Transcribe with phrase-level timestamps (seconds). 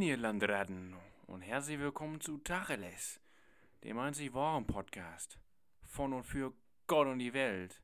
[0.00, 0.94] Moin, ihr Landratten
[1.26, 3.20] und herzlich willkommen zu Tacheles,
[3.84, 5.38] dem einzig wahren Podcast
[5.82, 6.54] von und für
[6.86, 7.82] Gott und die Welt.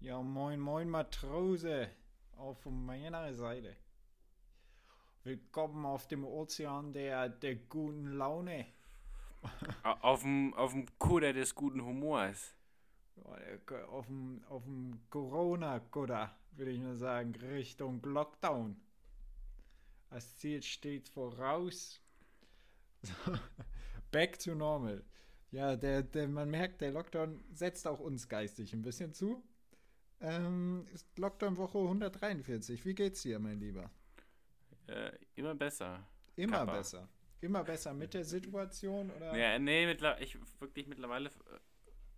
[0.00, 1.90] Ja, moin, moin, Matrose,
[2.38, 3.76] auch von meiner Seite.
[5.22, 8.64] Willkommen auf dem Ozean der, der guten Laune.
[9.82, 12.54] Au- auf dem, auf dem Kuder des guten Humors.
[13.90, 18.80] Auf dem, auf dem Corona-Kutter, würde ich nur sagen, Richtung Lockdown.
[20.12, 22.00] Das Ziel steht voraus.
[24.10, 25.02] Back to normal.
[25.50, 29.42] Ja, der, der, man merkt, der Lockdown setzt auch uns geistig ein bisschen zu.
[30.20, 30.86] Ähm,
[31.16, 32.84] Lockdown-Woche 143.
[32.84, 33.90] Wie geht's dir, mein Lieber?
[34.86, 36.06] Äh, immer besser.
[36.36, 36.76] Immer Kappa.
[36.76, 37.08] besser.
[37.40, 39.36] Immer besser mit der Situation oder?
[39.36, 41.58] Ja, nee, ich wirklich mittlerweile, äh,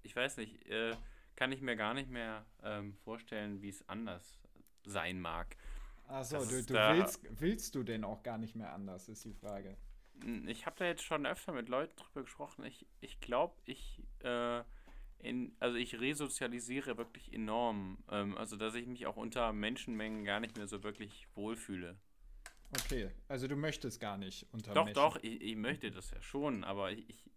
[0.02, 0.96] ich weiß nicht, äh,
[1.36, 4.38] kann ich mir gar nicht mehr ähm, vorstellen, wie es anders
[4.84, 5.56] sein mag.
[6.06, 9.32] Achso, du, du da- willst, willst du denn auch gar nicht mehr anders, ist die
[9.34, 9.76] Frage.
[10.46, 12.64] Ich habe da jetzt schon öfter mit Leuten drüber gesprochen.
[12.64, 14.62] Ich, ich glaube, ich, äh,
[15.18, 17.98] in, also ich resozialisiere wirklich enorm.
[18.10, 21.96] Ähm, also, dass ich mich auch unter Menschenmengen gar nicht mehr so wirklich wohlfühle.
[22.76, 24.94] Okay, also du möchtest gar nicht unter Doch, Menschen.
[24.94, 27.30] doch, ich, ich möchte das ja schon, aber ich, ich,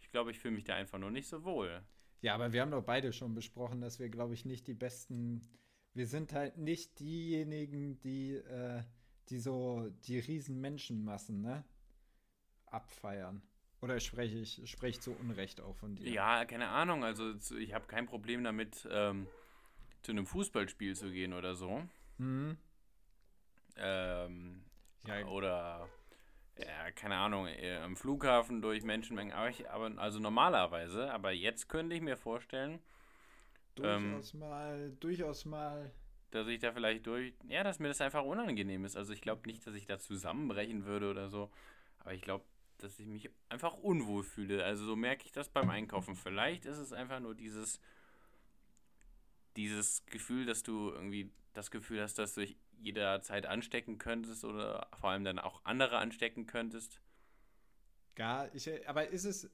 [0.00, 1.82] ich glaube, ich fühle mich da einfach nur nicht so wohl.
[2.22, 5.42] Ja, aber wir haben doch beide schon besprochen, dass wir, glaube ich, nicht die besten.
[5.96, 8.82] Wir sind halt nicht diejenigen, die, äh,
[9.30, 11.64] die so die riesen Menschenmassen, ne?
[12.66, 13.40] Abfeiern.
[13.80, 16.06] Oder spreche ich, spreche zu Unrecht auch von dir?
[16.10, 17.02] Ja, keine Ahnung.
[17.02, 19.26] Also, ich habe kein Problem damit, ähm,
[20.02, 21.82] zu einem Fußballspiel zu gehen oder so.
[22.18, 22.58] Mhm.
[23.76, 24.64] Ähm,
[25.06, 25.26] Ja.
[25.28, 25.88] Oder,
[26.58, 29.32] ja, keine Ahnung, äh, am Flughafen durch Menschenmengen.
[29.32, 32.80] Aber, ich, aber also normalerweise, aber jetzt könnte ich mir vorstellen,
[33.82, 35.92] ähm, Durchaus mal, durchaus mal.
[36.30, 38.96] dass ich da vielleicht durch, ja, dass mir das einfach unangenehm ist.
[38.96, 41.50] Also ich glaube nicht, dass ich da zusammenbrechen würde oder so,
[41.98, 42.44] aber ich glaube,
[42.78, 44.64] dass ich mich einfach unwohl fühle.
[44.64, 46.14] Also so merke ich das beim Einkaufen.
[46.14, 47.80] Vielleicht ist es einfach nur dieses,
[49.56, 54.88] dieses Gefühl, dass du irgendwie das Gefühl hast, dass du dich jederzeit anstecken könntest oder
[54.92, 57.00] vor allem dann auch andere anstecken könntest.
[58.14, 59.50] Gar, ich, aber ist es.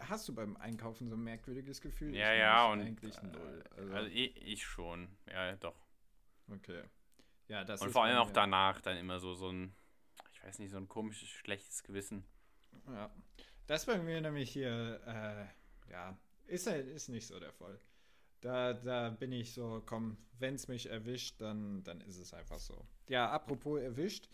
[0.00, 2.14] Hast du beim Einkaufen so ein merkwürdiges Gefühl?
[2.14, 3.62] Ja, Ich ja, und Eigentlich null.
[3.76, 5.76] Also, Also ich, ich schon, ja, doch.
[6.50, 6.82] okay.
[7.48, 9.74] Ja, das Und vor allem auch mir- danach dann immer so, so ein,
[10.32, 12.24] ich weiß nicht, so ein komisches, schlechtes Gewissen.
[12.86, 13.10] Ja.
[13.66, 16.16] Das bei mir nämlich hier, äh, ja,
[16.46, 17.80] ist halt, ist nicht so der Fall.
[18.40, 22.58] Da, da bin ich so, komm, wenn es mich erwischt, dann, dann ist es einfach
[22.58, 22.86] so.
[23.08, 24.28] Ja, apropos erwischt,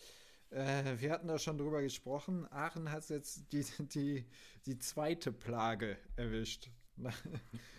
[0.51, 2.47] äh, wir hatten da schon drüber gesprochen.
[2.53, 3.65] Aachen hat jetzt die,
[3.95, 4.25] die,
[4.67, 6.71] die zweite Plage erwischt.
[6.97, 7.23] Nach-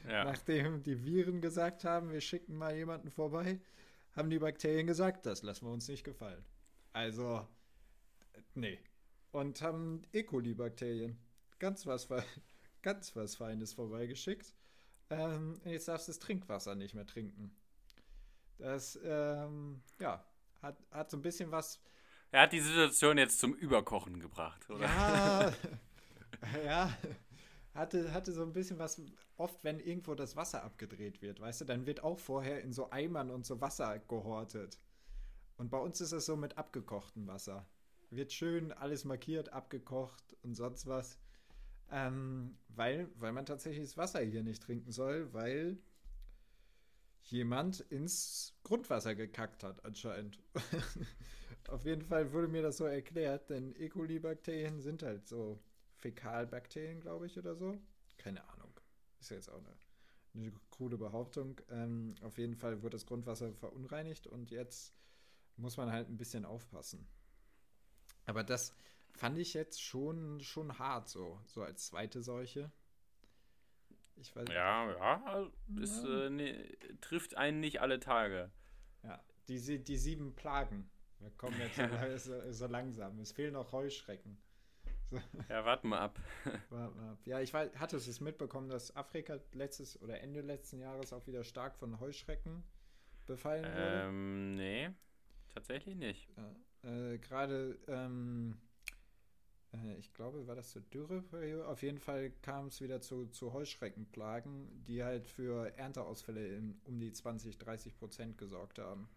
[0.08, 0.24] Ja.
[0.24, 3.60] Nachdem die Viren gesagt haben, wir schicken mal jemanden vorbei,
[4.14, 6.44] haben die Bakterien gesagt, das lassen wir uns nicht gefallen.
[6.94, 7.46] Also,
[8.54, 8.80] nee.
[9.32, 10.24] Und haben E.
[10.24, 11.18] coli-Bakterien.
[11.60, 12.08] Ganz was,
[12.82, 14.54] ganz was Feines vorbeigeschickt.
[15.10, 17.56] Ähm, jetzt darfst du das Trinkwasser nicht mehr trinken.
[18.58, 20.24] Das, ähm, ja,
[20.62, 21.80] hat, hat so ein bisschen was.
[22.32, 24.86] Er hat die Situation jetzt zum Überkochen gebracht, oder?
[24.86, 25.54] Ja,
[26.66, 26.98] ja,
[27.74, 29.02] hatte, hatte so ein bisschen was.
[29.38, 32.90] Oft, wenn irgendwo das Wasser abgedreht wird, weißt du, dann wird auch vorher in so
[32.90, 34.80] Eimern und so Wasser gehortet.
[35.58, 37.68] Und bei uns ist es so mit abgekochtem Wasser.
[38.10, 41.20] Wird schön alles markiert, abgekocht und sonst was.
[41.92, 45.78] Ähm, weil, weil man tatsächlich das Wasser hier nicht trinken soll, weil
[47.32, 50.40] jemand ins Grundwasser gekackt hat, anscheinend.
[51.68, 53.90] Auf jeden Fall wurde mir das so erklärt, denn E.
[53.90, 55.60] coli-Bakterien sind halt so
[55.98, 57.78] Fäkalbakterien, glaube ich, oder so.
[58.18, 58.72] Keine Ahnung.
[59.20, 59.76] Ist jetzt auch eine,
[60.34, 61.60] eine krude Behauptung.
[61.70, 64.94] Ähm, auf jeden Fall wurde das Grundwasser verunreinigt und jetzt
[65.58, 67.08] muss man halt ein bisschen aufpassen.
[68.26, 68.74] Aber das
[69.12, 72.72] fand ich jetzt schon, schon hart so, so als zweite Seuche.
[74.20, 76.25] Ich weiß Ja, ja, also ist, Ja.
[76.25, 78.52] äh, ne, trifft einen nicht alle Tage.
[79.04, 80.90] Ja, die, die sieben Plagen.
[81.19, 81.84] Wir kommen jetzt so,
[82.18, 83.19] so, so langsam.
[83.19, 84.38] Es fehlen noch Heuschrecken.
[85.48, 86.19] Ja, warten mal ab.
[86.69, 87.19] Warte mal ab.
[87.25, 91.44] Ja, ich weiß, hattest es mitbekommen, dass Afrika letztes oder Ende letzten Jahres auch wieder
[91.46, 92.63] stark von Heuschrecken
[93.25, 94.04] befallen wurde?
[94.08, 94.90] Ähm, nee,
[95.54, 96.28] tatsächlich nicht.
[96.36, 96.56] Ja,
[97.13, 98.67] äh, Gerade, ähm, äh,
[100.00, 101.68] ich glaube, war das zur Dürreperiode?
[101.68, 107.00] Auf jeden Fall kam es wieder zu, zu Heuschreckenplagen, die halt für Ernteausfälle in um
[107.00, 109.10] die 20, 30 Prozent gesorgt haben.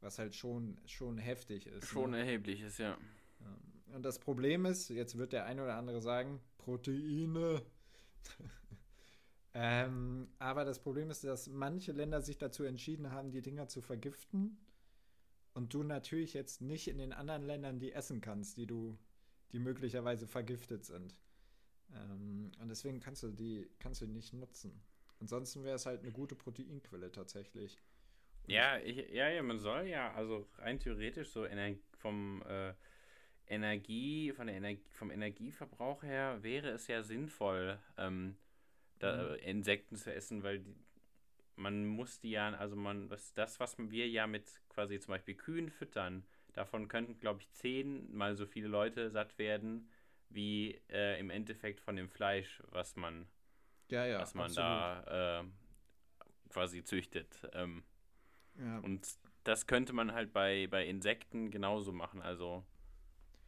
[0.00, 1.88] Was halt schon, schon heftig ist.
[1.88, 2.18] Schon ne?
[2.18, 2.98] erheblich ist, ja.
[3.40, 3.94] Ja.
[3.94, 7.62] Und das Problem ist, jetzt wird der eine oder andere sagen, Proteine.
[9.54, 13.80] ähm, aber das Problem ist, dass manche Länder sich dazu entschieden haben, die Dinger zu
[13.80, 14.58] vergiften
[15.54, 18.98] und du natürlich jetzt nicht in den anderen Ländern die essen kannst, die du,
[19.52, 21.16] die möglicherweise vergiftet sind.
[21.94, 24.82] Ähm, und deswegen kannst du die, kannst du nicht nutzen.
[25.20, 27.80] Ansonsten wäre es halt eine gute Proteinquelle tatsächlich.
[28.44, 32.74] Und ja, ich, ja, ja, man soll ja, also rein theoretisch so Ener vom äh,
[33.46, 38.36] Energie, von der Energie, vom Energieverbrauch her wäre es ja sinnvoll, ähm,
[38.98, 39.34] da, mhm.
[39.36, 40.76] Insekten zu essen, weil die,
[41.54, 45.34] man muss die ja, also man, was, das, was wir ja mit quasi zum Beispiel
[45.34, 46.24] Kühen füttern,
[46.56, 49.88] davon könnten, glaube ich, zehnmal so viele Leute satt werden,
[50.30, 53.28] wie äh, im Endeffekt von dem Fleisch, was man,
[53.90, 55.44] ja, ja, was man da äh,
[56.50, 57.48] quasi züchtet.
[57.52, 57.84] Ähm,
[58.58, 58.78] ja.
[58.78, 59.06] Und
[59.44, 62.22] das könnte man halt bei, bei Insekten genauso machen.
[62.22, 62.64] Also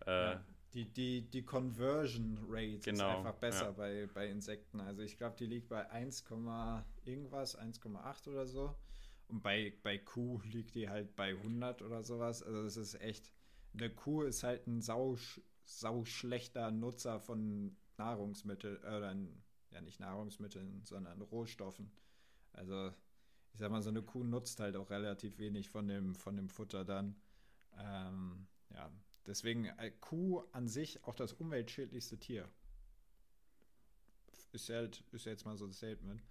[0.06, 0.37] äh,
[0.75, 4.81] die, die, die Conversion Rate genau, ist einfach besser bei, bei Insekten.
[4.81, 6.25] Also ich glaube, die liegt bei 1,
[7.05, 8.76] irgendwas, 1,8 oder so.
[9.29, 12.43] Und bei, bei Kuh liegt die halt bei 100 oder sowas.
[12.43, 13.31] Also das ist echt,
[13.75, 15.17] eine Kuh ist halt ein sau,
[15.65, 19.15] sau schlechter Nutzer von Nahrungsmitteln, oder
[19.71, 21.91] ja nicht Nahrungsmitteln, sondern Rohstoffen.
[22.53, 22.93] Also
[23.53, 26.49] ich sag mal, so eine Kuh nutzt halt auch relativ wenig von dem, von dem
[26.49, 27.17] Futter dann.
[27.79, 28.91] Ähm, ja,
[29.27, 32.49] deswegen äh, Kuh an sich auch das umweltschädlichste Tier.
[34.53, 36.23] Ist, halt, ist jetzt mal so ein Statement.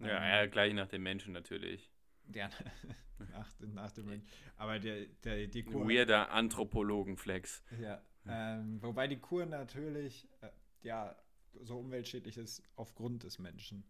[0.00, 1.90] Ja, ähm, ja, gleich nach dem Menschen natürlich.
[2.34, 2.50] Ja,
[3.32, 4.28] nach, nach dem Menschen.
[4.56, 5.88] Aber der, der, die Kuh.
[5.88, 7.62] Weirder Anthropologenflex.
[7.80, 8.02] Ja.
[8.28, 10.48] Ähm, wobei die Kur natürlich, äh,
[10.82, 11.16] ja,
[11.62, 13.84] so umweltschädlich ist aufgrund des Menschen.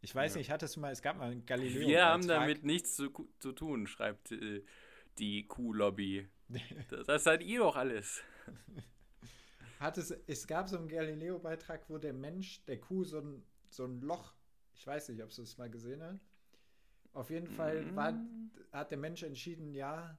[0.00, 0.38] Ich weiß ja.
[0.38, 1.86] nicht, hattest du mal, es gab mal einen Galileo.
[1.86, 4.64] Wir haben damit nichts zu, zu tun, schreibt äh,
[5.18, 6.28] die Kuhlobby.
[6.88, 8.22] das, das seid ihr doch alles.
[9.78, 13.84] Hat es, es gab so einen Galileo-Beitrag, wo der Mensch der Kuh so ein, so
[13.84, 14.34] ein Loch,
[14.74, 16.31] ich weiß nicht, ob du es mal gesehen hast.
[17.12, 17.96] Auf jeden Fall mm.
[17.96, 18.14] war,
[18.72, 20.18] hat der Mensch entschieden, ja,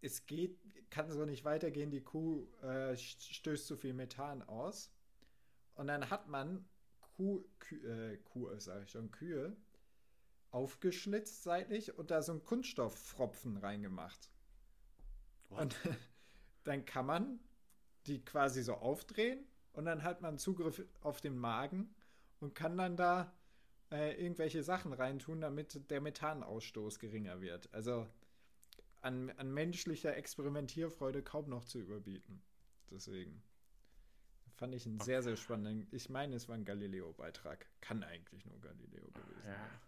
[0.00, 0.58] es geht,
[0.90, 4.90] kann so nicht weitergehen, die Kuh äh, stößt zu viel Methan aus.
[5.74, 6.64] Und dann hat man
[7.16, 9.56] Kuh, Kuh, äh, Kuh sage ich schon, Kühe
[10.50, 14.30] aufgeschlitzt seitlich und da so einen Kunststofffropfen reingemacht.
[15.48, 15.60] What?
[15.60, 15.76] Und
[16.64, 17.40] dann kann man
[18.06, 21.94] die quasi so aufdrehen und dann hat man Zugriff auf den Magen
[22.40, 23.32] und kann dann da
[23.90, 27.72] äh, irgendwelche Sachen reintun, damit der Methanausstoß geringer wird.
[27.72, 28.06] Also
[29.00, 32.42] an, an menschlicher Experimentierfreude kaum noch zu überbieten.
[32.90, 33.42] Deswegen.
[34.56, 35.04] Fand ich einen okay.
[35.04, 35.88] sehr, sehr spannenden.
[35.90, 37.66] Ich meine, es war ein Galileo-Beitrag.
[37.80, 39.52] Kann eigentlich nur Galileo gewesen sein.
[39.52, 39.80] Ja.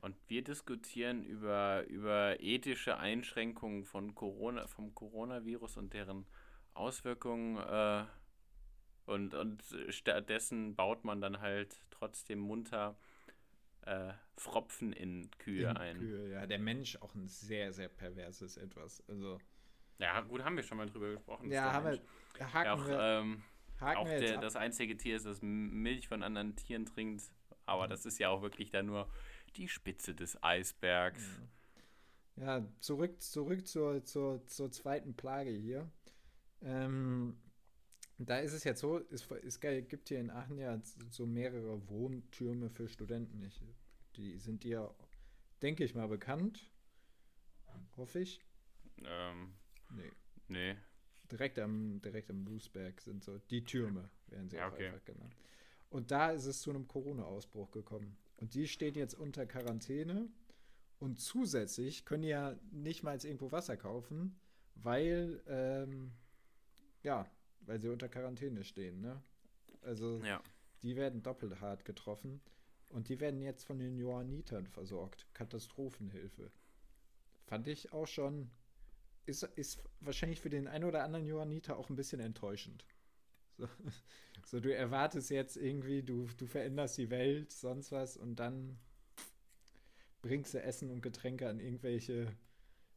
[0.00, 6.26] Und wir diskutieren über, über ethische Einschränkungen von Corona, vom Coronavirus und deren
[6.74, 7.58] Auswirkungen.
[7.58, 8.04] Äh,
[9.04, 12.96] und, und stattdessen baut man dann halt trotzdem munter
[13.82, 15.98] äh, Fropfen in Kühe in ein.
[15.98, 16.46] Kühe, ja.
[16.46, 19.02] Der Mensch auch ein sehr, sehr perverses Etwas.
[19.08, 19.38] Also.
[19.98, 21.50] Ja, gut, haben wir schon mal drüber gesprochen.
[21.50, 22.00] Ja, haben wir.
[22.52, 22.98] Haken ja, auch, wir.
[23.00, 23.42] Ähm,
[23.80, 27.24] Haken auch der, das einzige Tier ist, das Milch von anderen Tieren trinkt.
[27.66, 27.90] Aber mhm.
[27.90, 29.08] das ist ja auch wirklich da nur
[29.56, 31.40] die Spitze des Eisbergs.
[32.36, 35.90] Ja, zurück, zurück zur, zur, zur zweiten Plage hier.
[36.62, 37.36] Ähm,
[38.28, 40.80] da ist es jetzt so, es, es gibt hier in Aachen ja
[41.10, 43.42] so mehrere Wohntürme für Studenten.
[43.42, 43.60] Ich,
[44.16, 44.94] die sind dir,
[45.62, 46.68] denke ich mal, bekannt.
[47.96, 48.40] Hoffe ich.
[49.04, 49.54] Ähm,
[49.90, 50.12] nee.
[50.48, 50.76] Nee
[51.32, 54.88] direkt am, direkt am Bluesberg sind so die Türme, werden sie ja, auch okay.
[54.88, 55.34] einfach genannt.
[55.90, 58.16] Und da ist es zu einem Corona-Ausbruch gekommen.
[58.36, 60.28] Und die stehen jetzt unter Quarantäne.
[60.98, 64.38] Und zusätzlich können die ja nicht mal irgendwo Wasser kaufen,
[64.76, 66.12] weil, ähm,
[67.02, 67.26] ja,
[67.66, 69.22] weil sie unter Quarantäne stehen, ne?
[69.82, 70.42] Also, ja.
[70.82, 72.40] die werden doppelt hart getroffen.
[72.88, 75.26] Und die werden jetzt von den Johannitern versorgt.
[75.32, 76.50] Katastrophenhilfe.
[77.46, 78.50] Fand ich auch schon
[79.26, 82.84] ist, ist wahrscheinlich für den einen oder anderen Johanniter auch ein bisschen enttäuschend.
[83.56, 83.68] So,
[84.46, 88.78] so, du erwartest jetzt irgendwie, du, du veränderst die Welt, sonst was, und dann
[90.22, 92.34] bringst du Essen und Getränke an irgendwelche,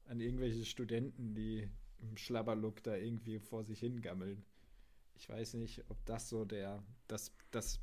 [0.05, 1.69] an irgendwelche Studenten, die
[1.99, 4.45] im Schlabberlook da irgendwie vor sich hingammeln.
[5.15, 7.79] Ich weiß nicht, ob das so der, das, das,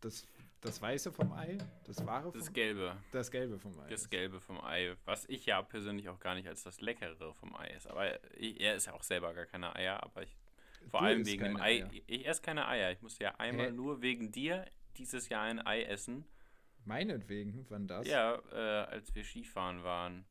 [0.00, 0.26] das
[0.62, 1.58] das Weiße vom Ei?
[1.84, 2.96] Das Wahre vom Das Gelbe.
[3.10, 3.88] Das Gelbe vom Ei.
[3.88, 4.94] Das Gelbe vom Ei.
[5.04, 7.88] Was ich ja persönlich auch gar nicht als das Leckere vom Ei ist.
[7.88, 10.36] Aber ich, er ist ja auch selber gar keine Eier, aber ich.
[10.88, 11.82] Vor du allem wegen dem Ei.
[11.82, 11.90] Eier.
[12.06, 12.92] Ich esse keine Eier.
[12.92, 13.72] Ich musste ja einmal Hä?
[13.72, 14.64] nur wegen dir
[14.96, 16.24] dieses Jahr ein Ei essen.
[16.84, 18.06] Meinetwegen, wann das?
[18.06, 20.24] Ja, äh, als wir Skifahren waren.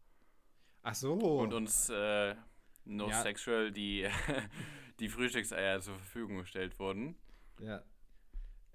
[0.81, 1.13] Ach so.
[1.13, 2.35] Und uns äh,
[2.85, 3.21] No ja.
[3.21, 4.07] Sexual die,
[5.01, 7.15] die Frühstückseier zur Verfügung gestellt wurden.
[7.59, 7.83] Ja.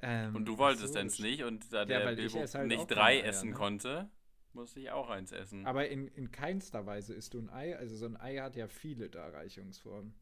[0.00, 3.20] Ähm, und du wolltest so, es nicht und da ja, der Bilbo halt nicht drei
[3.20, 3.54] essen ne?
[3.54, 4.10] konnte,
[4.52, 5.64] muss ich auch eins essen.
[5.66, 7.76] Aber in, in keinster Weise isst du ein Ei.
[7.76, 10.14] Also so ein Ei hat ja viele Darreichungsformen.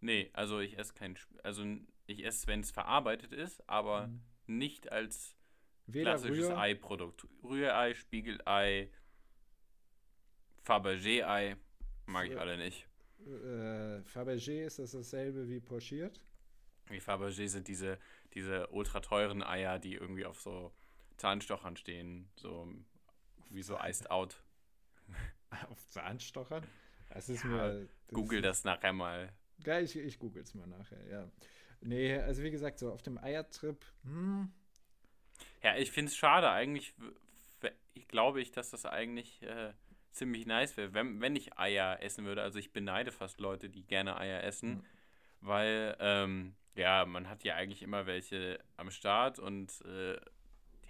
[0.00, 1.64] Nee, also ich esse kein, also
[2.06, 4.20] ich esse, wenn es verarbeitet ist, aber Mhm.
[4.46, 5.36] nicht als
[5.86, 7.26] Weder klassisches Rühr, Ei-Produkt.
[7.42, 8.90] Rührei, Spiegelei,
[10.64, 11.56] Fabergé-Ei,
[12.06, 12.88] mag ich alle nicht.
[13.26, 16.20] Äh, Fabergé ist das dasselbe wie pochiert.
[16.88, 17.98] Wie Fabergé sind diese,
[18.34, 20.72] diese ultra teuren Eier, die irgendwie auf so
[21.16, 22.68] Zahnstochern stehen, so
[23.50, 24.42] wie so iced out.
[25.68, 26.66] Auf Zahnstochern?
[27.10, 27.88] Das ist Ja, mir.
[28.08, 29.30] Das Google ist, das nachher mal.
[29.64, 31.30] Ja, ich, ich google es mal nachher, ja.
[31.82, 34.50] Nee, also wie gesagt, so auf dem Eiertrip, hm,
[35.62, 36.50] Ja, ich finde es schade.
[36.50, 36.94] Eigentlich
[38.08, 39.72] glaube ich, dass das eigentlich äh,
[40.12, 42.42] ziemlich nice wäre, wenn, wenn ich Eier essen würde.
[42.42, 44.84] Also ich beneide fast Leute, die gerne Eier essen, Mhm.
[45.40, 50.14] weil ähm, ja, man hat ja eigentlich immer welche am Start und äh,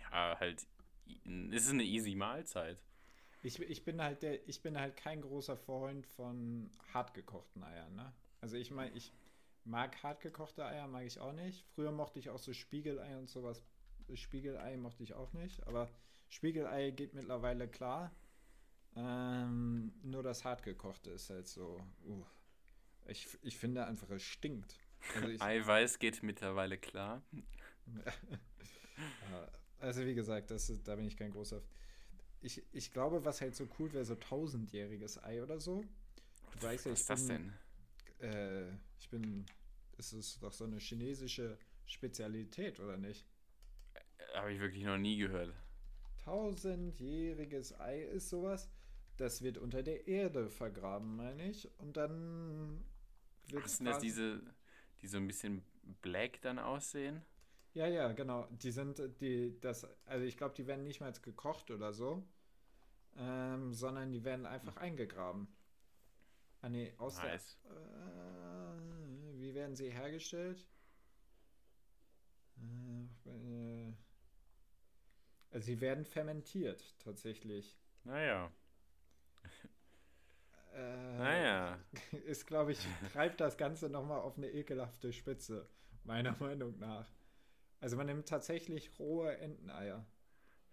[0.00, 0.66] ja, halt,
[1.52, 2.82] es ist eine easy Mahlzeit.
[3.42, 8.12] Ich, ich bin halt der, ich bin halt kein großer Freund von hartgekochten Eiern, ne?
[8.40, 9.12] Also ich meine, ich
[9.64, 11.64] mag hartgekochte Eier, mag ich auch nicht.
[11.74, 13.62] Früher mochte ich auch so Spiegelei und sowas.
[14.14, 15.90] Spiegelei mochte ich auch nicht, aber
[16.28, 18.12] Spiegelei geht mittlerweile klar.
[18.94, 21.80] Ähm, nur das hartgekochte ist halt so.
[22.04, 22.24] Uh,
[23.06, 24.76] ich, ich finde einfach, es stinkt.
[25.14, 27.22] Also ich, Eiweiß geht mittlerweile klar.
[29.80, 31.60] Also wie gesagt, das ist, da bin ich kein großer.
[32.40, 35.84] Ich, ich glaube, was halt so cool wäre, so tausendjähriges Ei oder so.
[36.52, 37.52] Du weißt ja, Was ist das denn?
[38.20, 38.68] Äh,
[39.00, 39.44] ich bin.
[39.98, 43.26] Es ist doch so eine chinesische Spezialität, oder nicht?
[44.34, 45.52] Habe ich wirklich noch nie gehört.
[46.24, 48.68] Tausendjähriges Ei ist sowas.
[49.22, 51.70] Das wird unter der Erde vergraben, meine ich.
[51.78, 52.82] Und dann
[53.46, 54.42] wird Ach, sind das diese,
[55.00, 55.62] die so ein bisschen
[56.00, 57.22] black dann aussehen?
[57.72, 58.48] Ja, ja, genau.
[58.50, 62.26] Die sind, die, das, also ich glaube, die werden nicht mal gekocht oder so,
[63.16, 65.46] ähm, sondern die werden einfach eingegraben.
[66.60, 67.60] Ah, nee, aus Nice.
[67.62, 67.76] der.
[67.76, 70.66] Äh, wie werden sie hergestellt?
[72.56, 73.92] Äh, äh,
[75.52, 77.78] also sie werden fermentiert, tatsächlich.
[78.02, 78.50] Naja.
[80.74, 81.78] Äh, Naja.
[82.26, 82.78] Ist, glaube ich,
[83.12, 85.68] treibt das Ganze nochmal auf eine ekelhafte Spitze,
[86.04, 87.06] meiner Meinung nach.
[87.80, 90.06] Also man nimmt tatsächlich rohe Enteneier.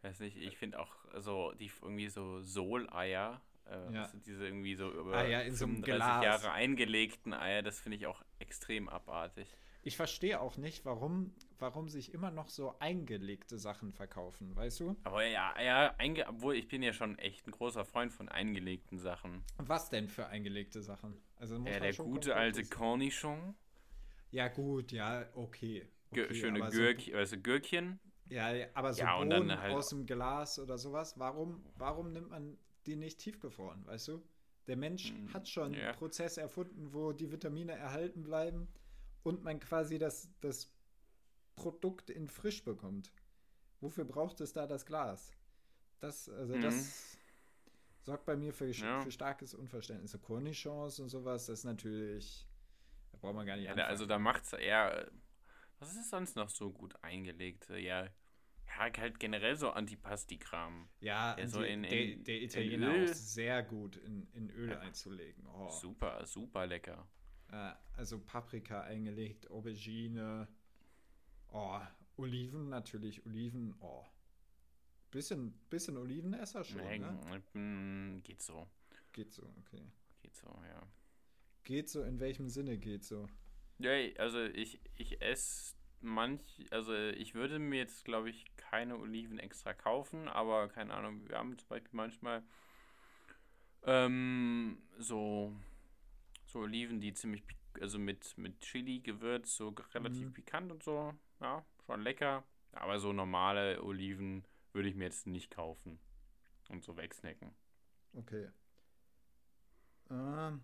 [0.01, 4.07] Weiß nicht, ich finde auch so, die irgendwie so Soleier, äh, Ja.
[4.07, 5.83] sind diese irgendwie so über Ah ja, in so einem 35
[6.21, 6.23] Glas.
[6.23, 9.53] Jahre eingelegten Eier, das finde ich auch extrem abartig.
[9.89, 14.95] Ich verstehe auch nicht, warum, warum sich immer noch so eingelegte Sachen verkaufen, weißt du?
[15.03, 18.99] Aber ja, ja, einge obwohl ich bin ja schon echt ein großer Freund von eingelegten
[18.99, 19.43] Sachen.
[19.57, 21.19] Was denn für eingelegte Sachen?
[21.37, 22.63] Also muss Ja, der gute alte.
[22.65, 23.55] Cornichon,
[24.29, 25.87] Ja, gut, ja, okay.
[26.11, 27.99] Okay schöne aber so- Gürk, also Gürkchen.
[28.29, 32.29] Ja, ja, aber so Ja, Bohnen halt- aus dem Glas oder sowas, warum, warum nimmt
[32.29, 34.21] man die nicht tiefgefroren, weißt du?
[34.67, 35.87] Der Mensch Mm, hat schon ja.
[35.89, 38.67] einen Prozess erfunden, wo die Vitamine erhalten bleiben
[39.23, 40.71] und man quasi das, das
[41.55, 43.11] Produkt in frisch bekommt.
[43.81, 45.31] Wofür braucht es da das Glas?
[45.99, 46.61] Das, also Mhm.
[46.61, 47.17] das
[48.01, 49.01] sorgt bei mir für, Ja.
[49.01, 50.11] für starkes Unverständnis.
[50.11, 52.47] So Cornichons und sowas, das ist natürlich,
[53.11, 53.89] da braucht man gar nicht Ja, da, anfangen.
[53.91, 55.11] also da macht's eher.
[55.79, 57.69] Was ist sonst noch so gut eingelegt?
[57.69, 58.09] Ja, ja
[58.97, 60.89] halt generell so Antipasti-Kram.
[60.99, 63.09] Ja, Ja, so die, in- der, in- der in Italiener Öl.
[63.09, 64.79] auch sehr gut in, in Öl Ja.
[64.79, 65.45] einzulegen.
[65.47, 65.69] Oh.
[65.69, 67.07] Super, super lecker.
[67.51, 70.47] Äh, also Paprika eingelegt, Aubergine,
[71.51, 71.79] oh,
[72.17, 74.05] Oliven natürlich, Oliven, oh.
[75.11, 78.21] Bisschen, bisschen Olivenesser schon, Nee, ne?
[78.23, 78.67] geht so.
[79.11, 79.83] Geht so, okay.
[80.21, 80.87] Geht so, ja.
[81.63, 83.27] Geht so, in welchem Sinne geht so?
[83.79, 89.39] Ja, also ich, ich esse manch, also ich würde mir jetzt, glaube ich, keine Oliven
[89.39, 92.43] extra kaufen, aber keine Ahnung, wir haben zum Beispiel manchmal
[93.83, 95.55] ähm, so,
[96.51, 97.43] so Oliven, die ziemlich,
[97.79, 100.33] also mit, mit Chili-Gewürz, so relativ Mhm.
[100.33, 102.43] pikant und so, ja, schon lecker.
[102.73, 105.99] Aber so normale Oliven würde ich mir jetzt nicht kaufen
[106.69, 107.51] und so wegsnacken.
[108.17, 108.49] Okay.
[110.09, 110.61] Ähm,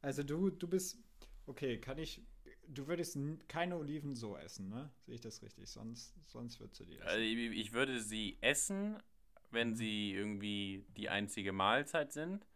[0.00, 0.98] also du, du bist,
[1.46, 2.22] okay, kann ich,
[2.68, 4.90] du würdest keine Oliven so essen, ne?
[5.06, 5.70] Sehe ich das richtig?
[5.70, 7.08] Sonst, sonst würdest du die essen.
[7.08, 9.02] Also ich, ich würde sie essen,
[9.50, 12.46] wenn sie irgendwie die einzige Mahlzeit sind.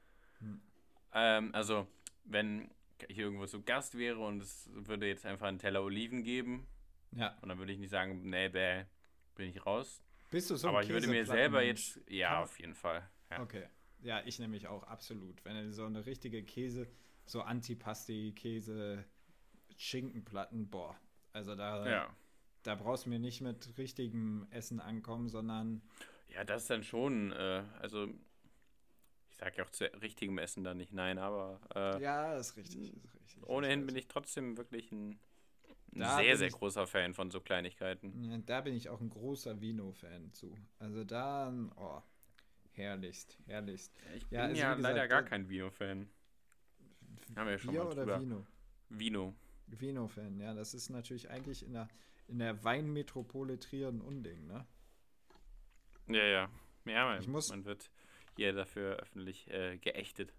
[0.40, 0.60] Hm.
[1.12, 1.86] Ähm, also,
[2.26, 2.70] wenn
[3.08, 6.66] ich irgendwo zu Gast wäre und es würde jetzt einfach einen Teller Oliven geben,
[7.12, 7.36] Ja.
[7.42, 8.84] und dann würde ich nicht sagen, nee, bäh,
[9.34, 10.02] bin ich raus.
[10.30, 13.08] Bist du so ein Aber ich würde mir selber jetzt, ja, Kann auf jeden Fall.
[13.30, 13.40] Ja.
[13.42, 13.66] Okay.
[14.02, 15.44] Ja, ich nämlich auch absolut.
[15.44, 16.86] Wenn du so eine richtige Käse,
[17.24, 19.04] so Antipasti, Käse,
[19.76, 20.96] Schinkenplatten, boah.
[21.32, 22.16] Also da, ja.
[22.62, 25.82] da brauchst du mir nicht mit richtigem Essen ankommen, sondern
[26.28, 28.08] Ja, das ist dann schon, äh, also
[29.36, 32.94] ich sage ja auch zu richtigem Essen dann nicht nein, aber äh, ja, ist richtig,
[33.04, 33.46] ist richtig.
[33.46, 35.18] Ohnehin bin ich trotzdem wirklich ein,
[35.94, 38.24] ein sehr, sehr großer Fan von so Kleinigkeiten.
[38.24, 40.56] Ja, da bin ich auch ein großer Vino-Fan zu.
[40.78, 42.00] Also da, oh,
[42.72, 43.92] herrlichst, herrlichst.
[44.16, 46.08] Ich Ja, bin also ja gesagt, leider gar kein Vino-Fan.
[47.36, 48.20] Haben wir ja schon Bier mal oder drüber.
[48.20, 48.46] Vino?
[48.88, 49.34] Vino.
[49.66, 51.88] Vino-Fan, ja, das ist natürlich eigentlich in der,
[52.28, 54.64] in der Weinmetropole Trier ein Unding, ne?
[56.08, 56.48] Ja, ja.
[56.84, 57.90] Ja, man, Ich muss- man wird
[58.36, 60.32] hier dafür öffentlich äh, geächtet.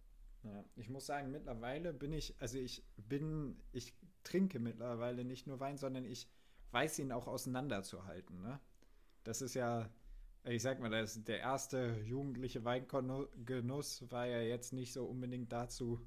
[0.44, 5.60] Ja, ich muss sagen, mittlerweile bin ich, also ich bin, ich trinke mittlerweile nicht nur
[5.60, 6.28] Wein, sondern ich
[6.72, 8.60] weiß ihn auch auseinanderzuhalten, ne?
[9.24, 9.90] Das ist ja,
[10.46, 16.06] ich sag mal, das, der erste jugendliche Weingenuss war ja jetzt nicht so unbedingt dazu,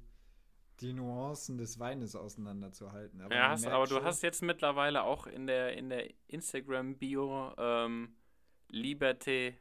[0.79, 3.21] die Nuancen des Weines auseinanderzuhalten.
[3.21, 7.53] Aber ja, hast, aber du schon- hast jetzt mittlerweile auch in der, in der Instagram-Bio
[7.57, 8.15] ähm,
[8.71, 9.53] Liberté,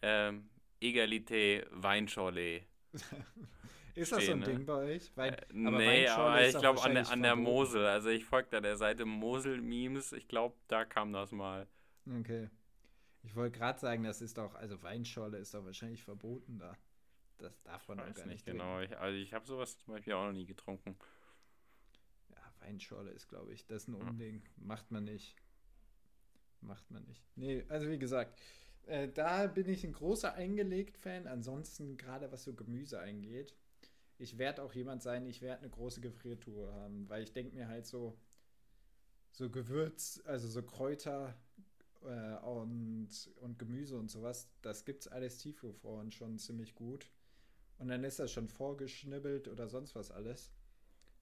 [0.00, 0.48] ähm,
[0.80, 2.62] Egalité, Weinschorle.
[3.94, 4.58] Ist das so ein stehen, ne?
[4.58, 5.16] Ding bei euch?
[5.16, 7.34] Wein, Äh, nee, Weinschorle aber ist ich glaube an an der.
[7.36, 7.86] Mosel.
[7.86, 10.12] Also ich folge da der Seite Mosel-Memes.
[10.12, 11.66] Ich glaube, da kam das mal.
[12.20, 12.50] Okay.
[13.22, 16.76] Ich wollte gerade sagen, das ist doch, also Weinschorle ist doch wahrscheinlich verboten da.
[17.38, 18.80] Das darf man Ich auch gar nicht nicht genau.
[18.80, 20.96] Ich, also ich habe sowas zum Beispiel auch noch nie getrunken.
[22.30, 23.94] Ja, Weinschorle ist, glaube ich, das ist ein.
[23.94, 24.42] Unding.
[24.56, 25.36] Macht man nicht.
[26.60, 27.22] Macht man nicht.
[27.34, 28.38] Nee, also wie gesagt,
[28.86, 31.26] äh, da bin ich ein großer Eingelegt-Fan.
[31.26, 33.54] Ansonsten, gerade was so Gemüse eingeht,
[34.18, 37.68] ich werde auch jemand sein, ich werde eine große Gefriertruhe haben, weil ich denke mir
[37.68, 38.18] halt so,
[39.32, 41.36] so Gewürz, also so Kräuter
[42.02, 47.10] äh, und, und Gemüse und sowas, das gibt's alles tiefgefroren schon ziemlich gut.
[47.78, 50.50] Und dann ist das schon vorgeschnibbelt oder sonst was alles.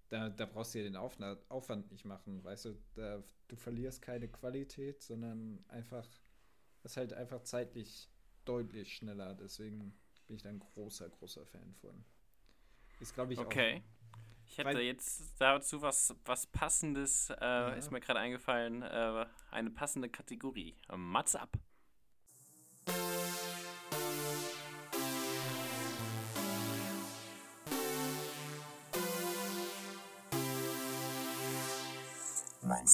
[0.09, 4.03] Da, da brauchst du dir den Aufna Aufwand nicht machen, weißt du, da, du verlierst
[4.03, 6.07] keine Qualität, sondern einfach,
[6.85, 8.09] ist halt einfach zeitlich
[8.45, 9.35] deutlich schneller.
[9.35, 9.95] Deswegen
[10.27, 12.05] bin ich da ein großer, großer Fan von.
[13.01, 13.83] Ist, glaube ich, Okay.
[14.47, 20.09] Ich hätte jetzt dazu was, was Passendes, äh, ist mir gerade eingefallen, äh, eine passende
[20.11, 20.77] Kategorie.
[20.95, 21.57] Mats ab.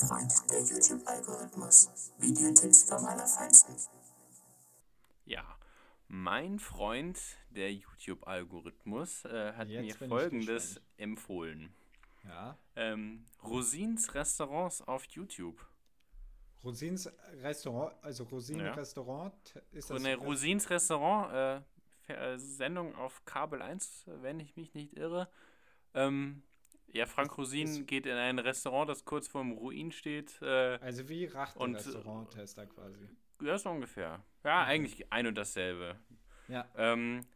[0.07, 1.91] Freund, der YouTube-Algorithmus.
[2.19, 3.75] Videotipps vom Allerfeinsten.
[5.27, 5.45] Ja,
[6.09, 7.19] mein Freund,
[7.51, 11.73] der YouTube-Algorithmus, äh, hat Jetzt mir Folgendes empfohlen.
[12.25, 12.57] ja.
[12.77, 15.59] Ähm, Rosins Restaurants auf YouTube.
[16.65, 17.11] Rosins
[17.43, 18.73] Restaurant, also Rosin Ja.
[18.75, 19.35] Restaurant,
[19.73, 21.65] ist So das eine Rosins Restaurant,
[22.09, 25.29] äh, äh, Sendung auf Kabel 1, wenn ich mich nicht irre.
[25.95, 26.43] Ähm,
[26.93, 30.41] ja, Frank Rosin geht in ein Restaurant, das kurz vorm Ruin steht.
[30.43, 33.09] Äh, Also wie Racht Und, Restaurant-Tester quasi.
[33.43, 34.25] ja, so ungefähr.
[34.45, 35.99] Ja, eigentlich ein und dasselbe.
[36.49, 36.69] Ja.
[36.77, 37.27] Ähm,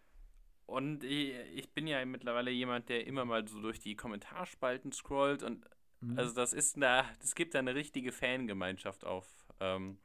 [0.66, 5.42] und ich, ich bin ja mittlerweile jemand, der immer mal so durch die Kommentarspalten scrollt
[5.42, 5.64] und
[6.00, 6.18] Mhm.
[6.18, 9.26] also das ist da, es gibt da eine richtige Fangemeinschaft auf,
[9.60, 9.96] ähm,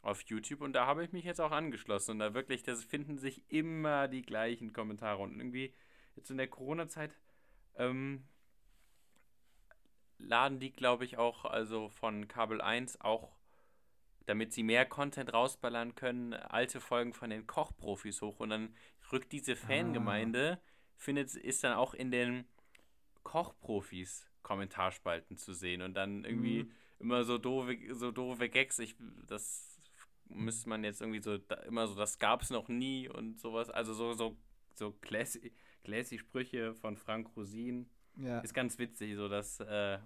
[0.00, 3.18] auf YouTube und da habe ich mich jetzt auch angeschlossen und da wirklich, das finden
[3.18, 5.74] sich immer die gleichen Kommentare und irgendwie
[6.16, 7.18] jetzt in der Corona-Zeit
[7.76, 8.24] ähm,
[10.18, 13.36] laden die, glaube ich, auch also von Kabel 1 auch,
[14.26, 18.76] damit sie mehr Content rausballern können, alte Folgen von den Kochprofis hoch und dann
[19.12, 20.60] rückt diese Fangemeinde,
[20.96, 22.46] findet, ist dann auch in den
[23.22, 26.72] Kochprofis Kommentarspalten zu sehen und dann irgendwie Mhm.
[26.98, 28.78] immer so doofe, so doofe Gags.
[28.78, 29.80] Ich, das
[30.28, 33.70] müsste man jetzt irgendwie so, da, immer so, das gab es noch nie und sowas.
[33.70, 34.36] Also so, so,
[34.74, 35.52] so classy,
[35.84, 37.90] classy Sprüche von Frank Rosin.
[38.18, 38.40] Ja.
[38.40, 39.98] Ist ganz witzig, so dass äh,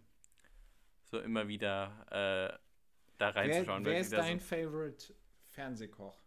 [1.05, 2.59] so immer wieder äh,
[3.18, 3.85] da Wer, reinzuschauen.
[3.85, 5.14] wer wirklich, ist dein Favorite
[5.48, 6.22] Fernsehkoch?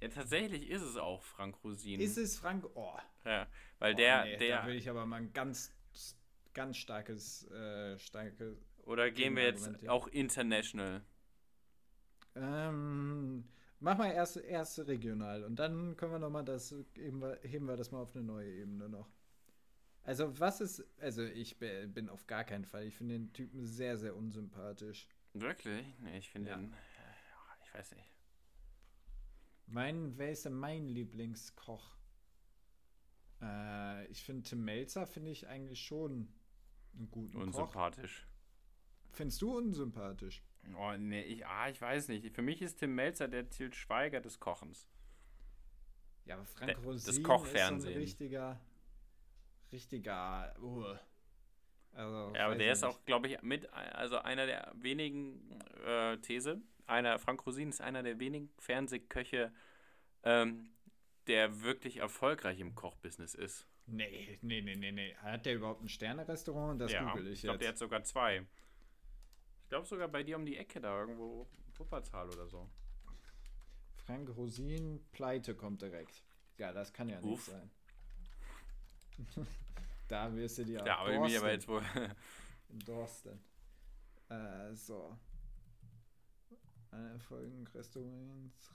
[0.00, 2.00] ja, tatsächlich ist es auch Frank Rosin.
[2.00, 2.64] Ist es Frank?
[2.74, 3.46] Oh, Ja,
[3.78, 5.74] weil oh, der, nee, da der, will ich aber mal ein ganz,
[6.54, 8.58] ganz starkes, äh, starke.
[8.84, 11.02] oder gehen wir jetzt auch international?
[12.34, 13.48] Ähm,
[13.80, 17.66] mach mal erst, erst regional und dann können wir noch mal das heben wir, heben
[17.66, 19.08] wir das mal auf eine neue Ebene noch.
[20.06, 22.84] Also was ist, also ich bin auf gar keinen Fall.
[22.84, 25.08] Ich finde den Typen sehr, sehr unsympathisch.
[25.34, 25.84] Wirklich?
[25.98, 26.56] Nee, ich finde Ja.
[26.56, 26.76] den, äh,
[27.64, 28.08] ich weiß nicht.
[29.66, 31.96] Mein, wer ist denn mein Lieblingskoch?
[33.42, 36.32] Äh, ich finde Tim Melzer finde ich eigentlich schon
[36.96, 37.42] einen guten Koch.
[37.42, 38.28] Unsympathisch.
[39.10, 40.44] Findest du unsympathisch?
[40.78, 42.32] Oh, nee, ich, ah, ich weiß nicht.
[42.32, 44.88] Für mich ist Tim Melzer der Til Schweiger des Kochens.
[46.26, 48.60] Ja, aber Frank Rosin das ist so ein richtiger,
[49.72, 50.96] richtiger, uh.
[51.92, 56.60] also, Ja, aber der ist auch, glaube ich, mit, also einer der wenigen, äh, These,
[56.86, 59.52] einer, Frank Rosin ist einer der wenigen Fernsehköche,
[60.22, 60.70] ähm,
[61.26, 63.66] der wirklich erfolgreich im Kochbusiness ist.
[63.86, 65.14] Nee, nee, nee, nee, nee.
[65.16, 66.80] Hat der überhaupt ein Sterne-Restaurant?
[66.80, 67.62] Das ja, google ich ich glaube, jetzt.
[67.62, 68.46] der hat sogar zwei.
[69.62, 72.68] Ich glaube sogar bei dir um die Ecke da irgendwo Wuppertal oder so.
[74.04, 76.22] Frank Rosin, Pleite kommt direkt.
[76.58, 77.44] Ja, das kann ja nicht Uff.
[77.46, 77.70] sein.
[80.08, 81.82] da wirst du dir Ja, aber ich mich aber jetzt wohl.
[82.84, 83.40] Dorsten.
[84.28, 85.16] Äh, so.
[86.90, 88.72] Eine Folgen Restaurants.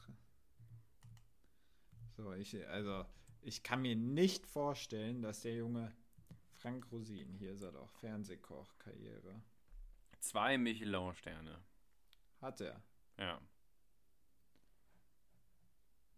[2.15, 3.05] So, ich, also,
[3.41, 5.91] ich kann mir nicht vorstellen, dass der Junge
[6.61, 9.41] Frank Rosin, hier ist er doch, Fernsehkoch, Karriere.
[10.19, 11.63] Zwei Michelin-Sterne.
[12.39, 12.83] Hat er.
[13.17, 13.41] Ja.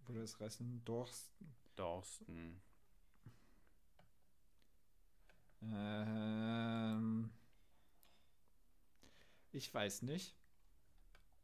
[0.06, 1.56] Wo das Ressen Dorsten.
[1.78, 2.62] Dorsten.
[9.54, 10.36] Ich weiß nicht.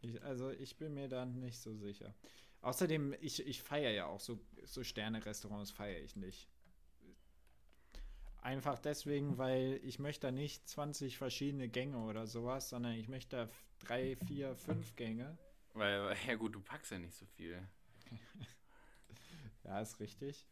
[0.02, 2.16] Ich, also ich bin mir da nicht so sicher.
[2.62, 6.50] Außerdem, ich, ich feiere ja auch so, so Sterne-Restaurants feiere ich nicht.
[8.42, 13.36] Einfach deswegen, weil ich möchte da nicht 20 verschiedene Gänge oder sowas, sondern ich möchte
[13.36, 15.38] da drei, vier, fünf Gänge.
[15.74, 17.62] Weil, weil- ja gut, du packst ja nicht so viel.
[19.64, 20.48] Ja, ist richtig.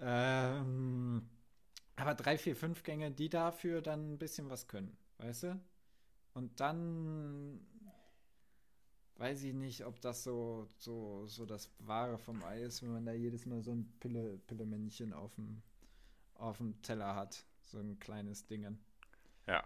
[0.00, 1.28] Ähm,
[1.96, 5.60] aber drei, vier, fünf Gänge, die dafür dann ein bisschen was können, weißt du?
[6.34, 7.60] Und dann
[9.16, 13.04] weiß ich nicht, ob das so, so, so das Wahre vom Ei ist, wenn man
[13.04, 15.62] da jedes Mal so ein Pille, Pillemännchen auf dem,
[16.34, 17.44] auf dem Teller hat.
[17.60, 18.84] So ein kleines Dingen.
[19.46, 19.64] Ja.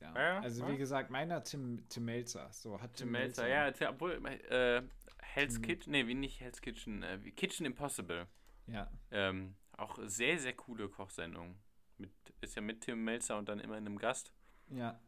[0.00, 0.14] Ja.
[0.14, 0.70] Ja, also ja.
[0.72, 2.50] wie gesagt, meiner Tim, Tim Melzer.
[2.52, 4.82] So hat Tim Melzer, ja, tja, obwohl, äh,
[5.20, 8.26] Hell's Tim- Kitchen, nee, wie nicht Hell's Kitchen, äh, wie Kitchen Impossible.
[8.68, 11.56] Ja, Ähm, auch sehr, sehr coole Kochsendung.
[11.96, 14.32] Mit, ist ja mit Tim Melzer und dann immer einem Gast.
[14.70, 14.98] ja.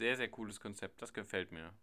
[0.00, 1.74] Sehr, sehr cooles Konzept, das gefällt mir.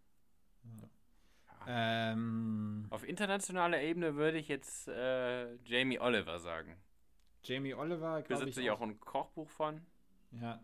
[1.68, 6.74] Ähm, Auf internationaler Ebene würde ich jetzt äh, Jamie Oliver sagen.
[7.44, 8.46] Jamie Oliver, glaube ich.
[8.46, 9.86] Besitze ich auch ein Kochbuch von.
[10.32, 10.60] Ja.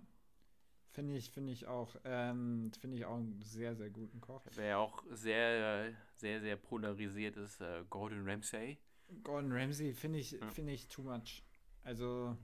[0.91, 4.45] Finde ich, finde ich auch, ähm, finde ich auch einen sehr, sehr guten Koch.
[4.57, 8.79] Wer auch sehr, sehr, sehr polarisiert ist, äh, Gordon Ramsay.
[9.23, 10.51] Gordon Ramsay finde ich, Ja.
[10.51, 11.45] finde ich too much.
[11.85, 12.37] Also,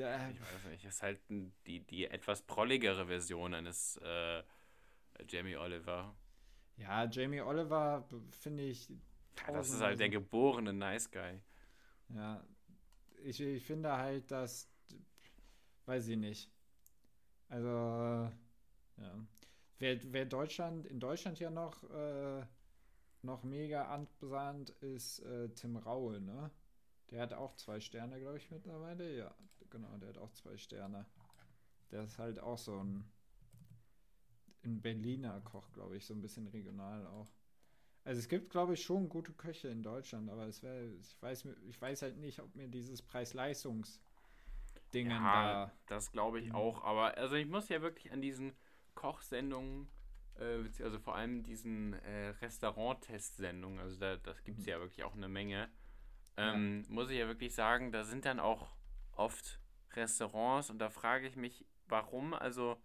[0.00, 1.20] der, Ich weiß nicht, ist halt
[1.66, 4.42] die, die etwas prolligere Version eines äh,
[5.28, 6.16] Jamie Oliver.
[6.76, 8.88] ja, Jamie Oliver finde ich.
[9.46, 11.42] Ja, das ist halt der geborene Nice Guy.
[12.08, 12.44] Ja,
[13.24, 14.68] ich, ich finde halt, dass,
[15.86, 16.50] weiß ich nicht.
[17.48, 17.68] Also,
[18.98, 19.26] ja.
[19.78, 22.44] Wer, wer Deutschland, in Deutschland ja noch, äh,
[23.22, 26.50] noch mega anbahnt, ist äh, Tim Raue, ne?
[27.10, 29.16] Der hat auch zwei Sterne, glaube ich, mittlerweile.
[29.16, 29.34] Ja,
[29.70, 31.06] genau, der hat auch zwei Sterne.
[31.92, 33.04] Der ist halt auch so ein,
[34.64, 37.28] ein Berliner Koch, glaube ich, so ein bisschen regional auch.
[38.04, 41.46] Also es gibt, glaube ich, schon gute Köche in Deutschland, aber es wäre, ich weiß,
[41.68, 44.00] ich weiß halt nicht, ob mir dieses Preis-Leistungs-Dingen
[44.92, 45.72] Ja, da.
[45.86, 46.54] das glaube ich Mhm.
[46.54, 46.82] auch.
[46.84, 48.52] Aber also ich muss ja wirklich an diesen
[48.94, 49.88] Kochsendungen,
[50.38, 54.66] äh, also vor allem diesen äh, Restaurant-Testsendungen, also da, das gibt es Mhm.
[54.66, 55.70] ja wirklich auch eine Menge,
[56.36, 58.76] ähm, muss ich ja wirklich sagen, da sind dann auch
[59.12, 59.59] oft
[59.94, 62.76] Restaurants und da frage ich mich, warum, also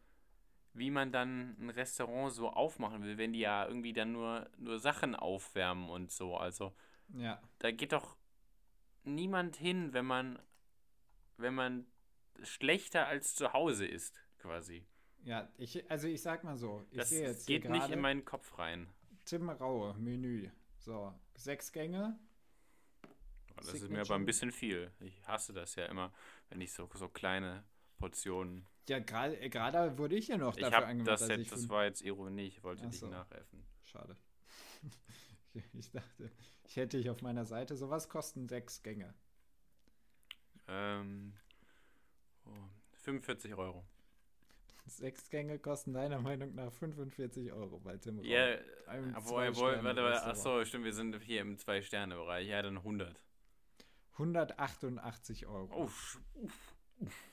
[0.74, 4.80] wie man dann ein Restaurant so aufmachen will, wenn die ja irgendwie dann nur, nur
[4.80, 6.36] Sachen aufwärmen und so.
[6.38, 6.74] Also
[7.18, 8.18] Ja, da geht doch
[9.04, 10.40] niemand hin, wenn man,
[11.38, 11.86] wenn man
[12.44, 14.86] schlechter als zu Hause ist, quasi.
[15.24, 18.02] ja, ich, also ich sag mal so, ich Das sehe jetzt hier geht nicht in
[18.02, 18.88] meinen Kopf rein.
[19.26, 20.50] Tim Raue, Menü.
[20.78, 22.20] So, sechs Gänge.
[23.56, 24.02] Das ist mir Signature.
[24.02, 24.92] aber ein bisschen viel.
[25.00, 26.12] Ich hasse das ja immer,
[26.50, 27.64] wenn ich so, so kleine
[27.98, 28.66] Portionen.
[28.88, 31.70] Ja, gerade äh, gerade wurde ich ja noch Ich dafür angemacht, das jetzt, ich das
[31.70, 33.66] war jetzt Ironie, ich wollte Ach dich nachäffen.
[33.84, 34.16] Schade.
[35.54, 36.32] ich, ich dachte,
[36.66, 37.76] ich hätte dich auf meiner Seite.
[37.76, 39.14] So was kosten sechs Gänge.
[40.68, 41.34] Ähm,
[42.46, 42.52] oh,
[43.04, 43.86] 45 Euro.
[44.88, 48.24] Sechs Gänge kosten deiner Meinung nach 45 Euro bei Tim.
[48.24, 52.48] Ja, Einem obwohl, warte, warte, achso, stimmt, wir sind hier im Zwei-Sterne-Bereich.
[52.48, 53.20] Ja, dann 100.
[54.18, 55.84] 188 Euro.
[55.84, 57.24] Uff, uff, uff.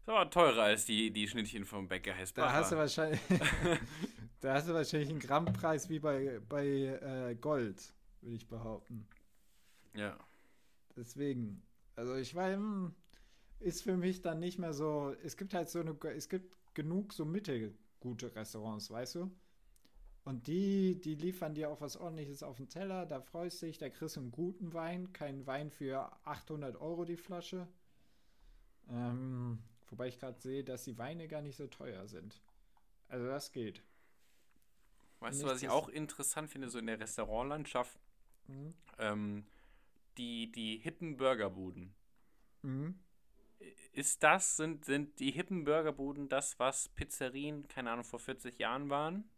[0.00, 2.48] Ist aber teurer als die, die Schnittchen vom Bäcker Hesbacher.
[2.48, 3.20] Da hast du wahrscheinlich,
[4.40, 9.06] da hast du wahrscheinlich einen Grammpreis wie bei, bei äh, Gold, würde ich behaupten.
[9.94, 10.16] Ja.
[10.96, 11.62] Deswegen,
[11.96, 12.94] also ich war, hm,
[13.58, 17.12] ist für mich dann nicht mehr so, es gibt halt so eine, es gibt genug
[17.12, 19.30] so mittelgute Restaurants, weißt du?
[20.24, 23.78] Und die, die liefern dir auch was ordentliches auf den Teller, da freust du dich,
[23.78, 27.66] da kriegst du einen guten Wein, keinen Wein für 800 Euro die Flasche.
[28.88, 32.42] Ähm, wobei ich gerade sehe, dass die Weine gar nicht so teuer sind.
[33.08, 33.82] Also das geht.
[35.20, 37.98] Weißt du, was ich auch interessant finde, so in der Restaurantlandschaft?
[38.46, 38.74] Mhm.
[38.98, 39.46] Ähm,
[40.16, 41.94] die, die hippen Burgerbuden.
[42.62, 42.98] Mhm.
[43.92, 48.88] Ist das, sind, sind die hippen Burgerbuden das, was Pizzerien, keine Ahnung, vor 40 Jahren
[48.88, 49.28] waren?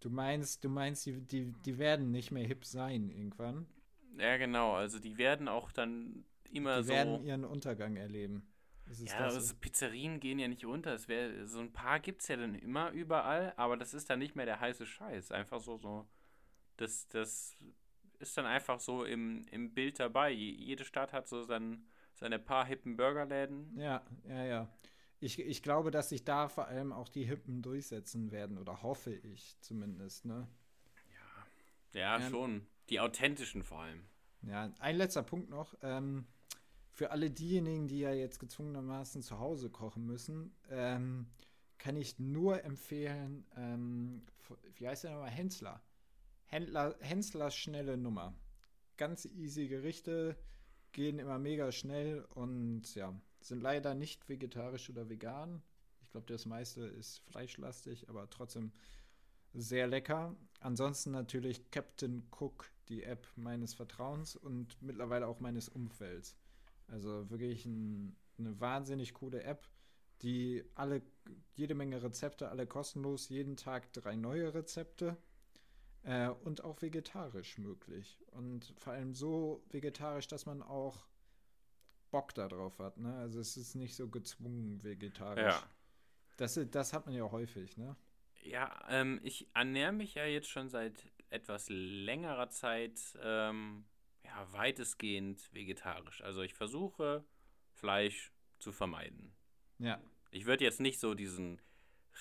[0.00, 3.66] Du meinst, du meinst, die, die, die werden nicht mehr hip sein irgendwann.
[4.18, 4.74] Ja, genau.
[4.74, 6.92] Also die werden auch dann immer Die so.
[6.92, 8.46] werden ihren Untergang erleben.
[9.04, 10.94] Ja, also Pizzerien gehen ja nicht unter.
[10.94, 14.18] Es wär, so ein paar gibt es ja dann immer überall, aber das ist dann
[14.18, 15.30] nicht mehr der heiße Scheiß.
[15.30, 16.06] Einfach so, so.
[16.78, 17.56] Das, das
[18.18, 20.30] ist dann einfach so im, im Bild dabei.
[20.30, 23.76] Je- Jede Stadt hat so sein, seine paar hippen Burgerläden.
[23.78, 24.68] Ja, ja, ja.
[25.20, 29.12] Ich, ich glaube, dass sich da vor allem auch die Hippen durchsetzen werden, oder hoffe
[29.14, 30.48] ich zumindest, ne?
[31.92, 32.66] Ja, Ähm, schon.
[32.90, 34.04] Die authentischen vor allem.
[34.42, 35.74] Ja, ein letzter Punkt noch.
[35.82, 36.26] Ähm,
[36.90, 41.26] für alle diejenigen, die ja jetzt gezwungenermaßen zu Hause kochen müssen, ähm,
[41.78, 44.22] kann ich nur empfehlen, ähm,
[44.76, 45.30] wie heißt der nochmal?
[45.30, 45.82] Hensler.
[46.46, 48.34] Händler, Henslers schnelle Nummer.
[48.96, 50.36] Ganz easy Gerichte,
[50.92, 55.62] gehen immer mega schnell und ja, sind leider nicht vegetarisch oder vegan.
[56.02, 58.72] Ich glaube, das meiste ist fleischlastig, aber trotzdem
[59.54, 60.34] sehr lecker.
[60.60, 66.36] Ansonsten natürlich Captain Cook, die App meines Vertrauens und mittlerweile auch meines Umfelds.
[66.86, 69.68] Also wirklich ein, eine wahnsinnig coole App,
[70.22, 71.02] die alle,
[71.54, 75.16] jede Menge Rezepte, alle kostenlos, jeden Tag drei neue Rezepte
[76.02, 78.18] äh, und auch vegetarisch möglich.
[78.32, 81.06] Und vor allem so vegetarisch, dass man auch
[82.10, 82.96] Bock darauf hat.
[82.98, 83.14] Ne?
[83.16, 85.54] Also es ist nicht so gezwungen vegetarisch.
[85.54, 85.62] Ja.
[86.36, 87.96] Das, das hat man ja häufig, ne?
[88.42, 93.84] Ja, ähm, ich ernähre mich ja jetzt schon seit etwas längerer Zeit ähm,
[94.24, 96.22] ja, weitestgehend vegetarisch.
[96.22, 97.24] Also ich versuche
[97.72, 99.34] Fleisch zu vermeiden.
[99.78, 100.00] Ja.
[100.30, 101.60] Ich würde jetzt nicht so diesen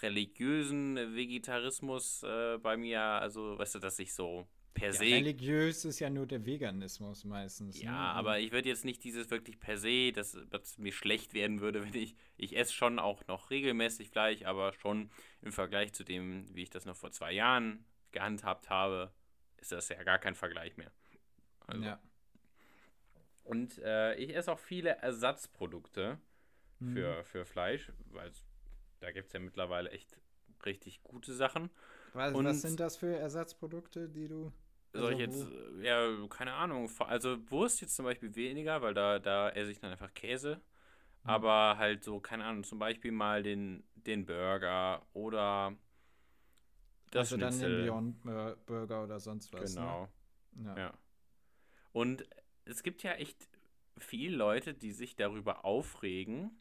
[0.02, 5.86] religiösen Vegetarismus äh, bei mir, also weißt du, dass ich so per ja se religiös
[5.86, 7.82] ist ja nur der Veganismus meistens.
[7.82, 7.97] Ja, ne?
[7.97, 11.84] aber ich würde jetzt nicht dieses wirklich per se, dass, dass mir schlecht werden würde,
[11.86, 12.15] wenn ich.
[12.38, 15.10] Ich esse schon auch noch regelmäßig Fleisch, aber schon
[15.41, 19.12] im Vergleich zu dem, wie ich das noch vor zwei Jahren gehandhabt habe,
[19.58, 20.91] ist das ja gar kein Vergleich mehr.
[21.65, 21.99] Also, ja.
[23.43, 26.19] Und äh, ich esse auch viele Ersatzprodukte
[26.80, 26.93] Mhm.
[26.93, 28.32] für, für Fleisch, weil
[28.99, 30.19] da gibt es ja mittlerweile echt
[30.65, 31.69] richtig gute Sachen.
[32.13, 34.51] Was, und- was sind das für Ersatzprodukte, die du.
[34.93, 36.89] Soll ich Also jetzt, äh, ja, keine Ahnung.
[36.99, 40.55] Also Wurst jetzt zum Beispiel weniger, weil da, da esse ich dann einfach Käse.
[41.23, 41.29] Mhm.
[41.29, 45.75] Aber halt so, keine Ahnung, zum Beispiel mal den, den Burger oder
[47.11, 47.83] das also dann den Schnitzel.
[47.85, 49.75] Beyond Bur- Burger oder sonst was.
[49.75, 50.07] Genau,
[50.53, 50.65] Ne?
[50.69, 50.77] Ja.
[50.77, 50.93] ja.
[51.91, 52.23] Und
[52.65, 53.47] es gibt ja echt
[53.97, 56.51] viele Leute, die sich darüber aufregen.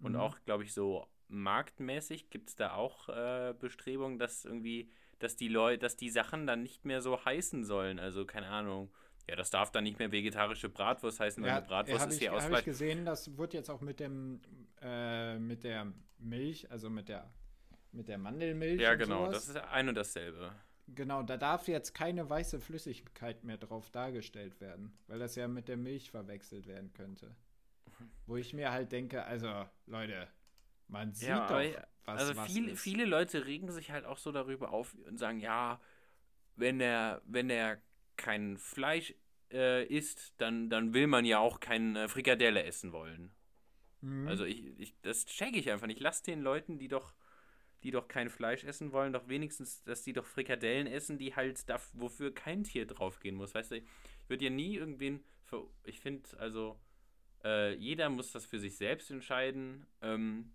[0.00, 0.18] Und Mhm.
[0.20, 5.48] auch, glaube ich, so marktmäßig gibt es da auch äh, Bestrebungen, dass irgendwie, dass die
[5.48, 7.98] Leute, dass die Sachen dann nicht mehr so heißen sollen.
[7.98, 8.90] Also, keine Ahnung.
[9.28, 12.16] Ja, das darf dann nicht mehr vegetarische Bratwurst heißen, weil Ja, eine Bratwurst habe ist
[12.16, 14.40] ich, hier aus hab ich gesehen, das wird jetzt auch mit dem
[14.80, 17.28] äh, mit der Milch, also mit der
[17.90, 18.80] mit der Mandelmilch.
[18.80, 19.46] Ja, genau, sowas.
[19.46, 20.52] das ist ein und dasselbe.
[20.88, 25.66] Genau, da darf jetzt keine weiße Flüssigkeit mehr drauf dargestellt werden, weil das ja mit
[25.66, 27.34] der Milch verwechselt werden könnte.
[28.26, 30.28] Wo ich mir halt denke, also Leute,
[30.88, 31.62] man sieht Ja, doch,
[32.04, 32.80] was also was viele, ist.
[32.80, 35.80] viele Leute regen sich halt auch so darüber auf und sagen, ja,
[36.56, 37.80] wenn er, wenn er
[38.16, 39.14] kein Fleisch
[39.52, 43.32] äh, isst, dann, dann will man ja auch keine Frikadelle essen wollen.
[44.00, 44.28] Mhm.
[44.28, 46.00] Also ich, ich das checke ich einfach nicht.
[46.00, 47.14] Lass den Leuten, die doch,
[47.82, 51.68] die doch kein Fleisch essen wollen, doch wenigstens, dass die doch Frikadellen essen, die halt
[51.68, 53.54] da, wofür kein Tier draufgehen muss.
[53.54, 53.84] Weißt du, ich
[54.28, 56.80] würde ja nie irgendwen, ver ich finde, also
[57.44, 59.86] äh, jeder muss das für sich selbst entscheiden.
[60.02, 60.52] Ähm,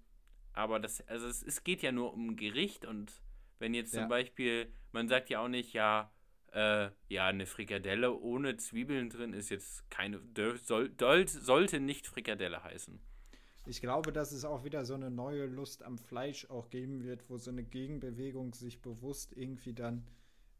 [0.54, 3.22] aber das, also es, es geht ja nur um Gericht und
[3.60, 4.08] wenn jetzt zum Ja.
[4.08, 6.12] Beispiel, man sagt ja auch nicht, ja,
[6.54, 10.22] äh, ja, eine Frikadelle ohne Zwiebeln drin ist jetzt keine,
[10.64, 10.92] soll,
[11.28, 13.00] sollte nicht Frikadelle heißen.
[13.66, 17.30] Ich glaube, dass es auch wieder so eine neue Lust am Fleisch auch geben wird,
[17.30, 20.08] wo so eine Gegenbewegung sich bewusst irgendwie dann,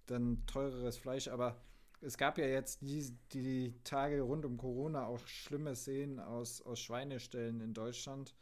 [0.08, 1.62] dann teureres Fleisch, aber
[2.02, 6.80] es gab ja jetzt die, die Tage rund um Corona auch schlimme Szenen aus, aus
[6.80, 8.36] Schweineställen in Deutschland,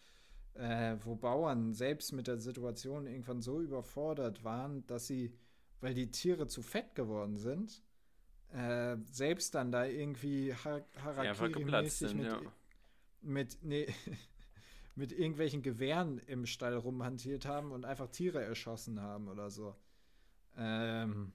[0.56, 5.34] äh, wo Bauern selbst mit der Situation irgendwann so überfordert waren, dass sie,
[5.82, 7.82] weil die Tiere zu fett geworden sind,
[8.52, 12.42] äh, selbst dann da irgendwie ha Die einfach geplatzt Harakiri-mäßig sind, mit, ja.
[13.22, 13.88] mit, nee,
[14.96, 19.76] mit irgendwelchen Gewehren im Stall rumhantiert haben und einfach Tiere erschossen haben oder so.
[20.58, 21.32] Ähm,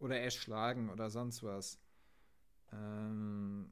[0.00, 1.78] oder erschlagen oder sonst was.
[2.72, 3.70] Ähm,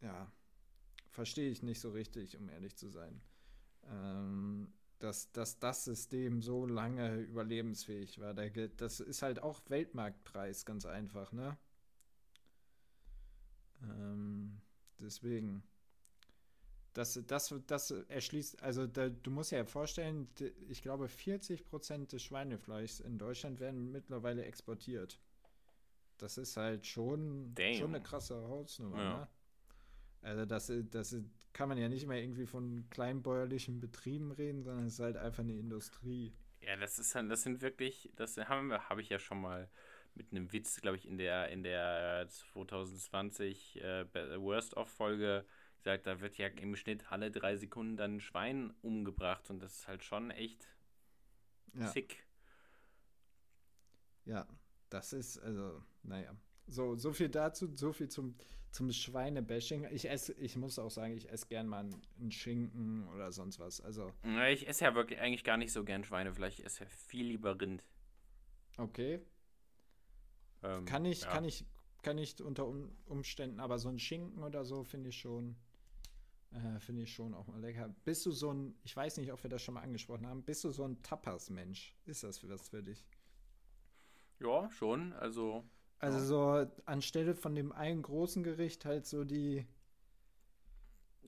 [0.00, 0.30] ja,
[1.18, 3.20] verstehe ich nicht so richtig, um ehrlich zu sein.
[3.90, 8.34] Ähm, dass, dass das System so lange überlebensfähig war.
[8.34, 11.58] Das ist halt auch Weltmarktpreis, ganz einfach, ne?
[13.82, 14.60] Ähm,
[15.00, 15.64] deswegen.
[16.94, 20.28] Das, das, das erschließt, also da, du musst ja vorstellen,
[20.68, 25.20] ich glaube 40 Prozent des Schweinefleischs in Deutschland werden mittlerweile exportiert.
[26.18, 29.18] Das ist halt schon, schon eine krasse Hausnummer, ja.
[29.18, 29.28] ne?
[30.22, 31.16] Also das, das
[31.52, 35.42] kann man ja nicht mehr irgendwie von kleinbäuerlichen Betrieben reden, sondern es ist halt einfach
[35.42, 36.32] eine Industrie.
[36.60, 39.70] Ja, das ist das sind wirklich, das haben wir, habe ich ja schon mal
[40.14, 44.04] mit einem Witz, glaube ich, in der in der 2020 äh,
[44.40, 45.44] Worst of Folge
[45.78, 49.78] gesagt, da wird ja im Schnitt alle drei Sekunden dann ein Schwein umgebracht und das
[49.78, 50.68] ist halt schon echt
[51.74, 51.86] ja.
[51.86, 52.24] sick.
[54.24, 54.46] Ja,
[54.90, 56.36] das ist, also, naja.
[56.68, 58.34] So, so viel dazu, so viel zum,
[58.70, 59.86] zum Schweinebashing.
[59.90, 61.88] Ich esse, ich muss auch sagen, ich esse gern mal
[62.20, 63.80] einen Schinken oder sonst was.
[63.80, 64.12] Also.
[64.50, 66.58] Ich esse ja wirklich eigentlich gar nicht so gern Schweinefleisch.
[66.58, 67.82] Ich esse ja viel lieber Rind.
[68.76, 69.20] Okay.
[70.62, 71.30] Ähm, kann ich, ja.
[71.30, 71.64] kann ich,
[72.02, 72.66] kann ich unter
[73.06, 75.56] Umständen, aber so ein Schinken oder so finde ich schon,
[76.50, 77.94] äh, finde ich schon auch mal lecker.
[78.04, 80.64] Bist du so ein, ich weiß nicht, ob wir das schon mal angesprochen haben, bist
[80.64, 81.96] du so ein Tapas-Mensch?
[82.04, 83.06] Ist das für was für dich?
[84.40, 85.14] Ja, schon.
[85.14, 85.64] Also.
[85.98, 89.66] Also so anstelle von dem einen großen Gericht halt so die.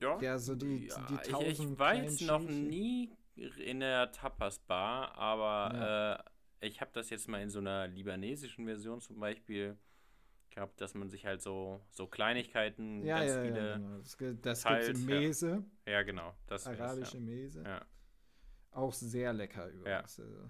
[0.01, 0.19] Ja.
[0.19, 5.15] Ja, so die, ja, die tausend Ich, ich war jetzt noch nie in der Tapas-Bar,
[5.15, 6.15] aber ja.
[6.15, 9.77] äh, ich habe das jetzt mal in so einer libanesischen Version zum Beispiel
[10.49, 13.67] gehabt, dass man sich halt so, so Kleinigkeiten, ja, ganz ja, viele.
[13.67, 13.97] Ja, genau.
[13.97, 15.65] Das, das gibt es Mese.
[15.85, 15.91] Ja.
[15.93, 16.35] ja, genau.
[16.47, 17.23] Das Arabische ja.
[17.23, 17.63] Mese.
[17.63, 17.85] Ja.
[18.71, 20.17] Auch sehr lecker übrigens.
[20.17, 20.23] Ja.
[20.23, 20.49] Also,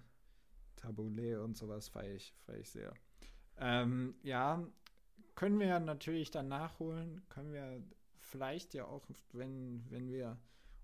[0.75, 2.93] Tabbouleh und sowas feiere ich, feier ich sehr.
[3.62, 4.62] Ähm, ja,
[5.36, 7.21] können wir natürlich dann nachholen.
[7.30, 7.82] Können wir
[8.19, 10.38] vielleicht ja auch, wenn, wenn wir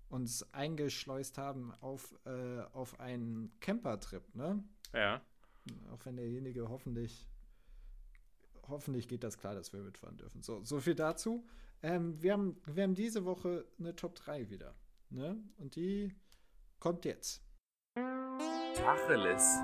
[0.08, 4.62] uns eingeschleust haben auf, äh, auf einen Campertrip, ne?
[4.94, 5.20] Ja.
[5.92, 7.28] Auch wenn derjenige hoffentlich,
[8.68, 10.40] hoffentlich geht das klar, dass wir mitfahren dürfen.
[10.40, 11.46] So, so viel dazu.
[11.82, 14.74] Ähm, wir, haben, wir haben diese Woche eine Top 3 wieder.
[15.10, 15.36] Ne?
[15.58, 16.14] Und die
[16.80, 17.42] kommt jetzt.
[18.74, 19.58] Tacheles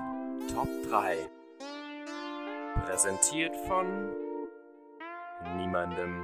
[0.53, 1.44] Top 3.
[2.85, 4.13] Präsentiert von
[5.57, 6.23] niemandem.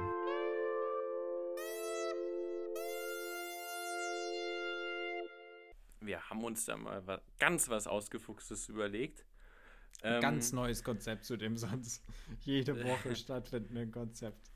[6.00, 9.26] wir haben uns da mal was, ganz was Ausgefuchstes überlegt.
[10.02, 12.04] Ein ähm, ganz neues Konzept zu dem sonst
[12.42, 14.52] jede Woche stattfindenden Konzept.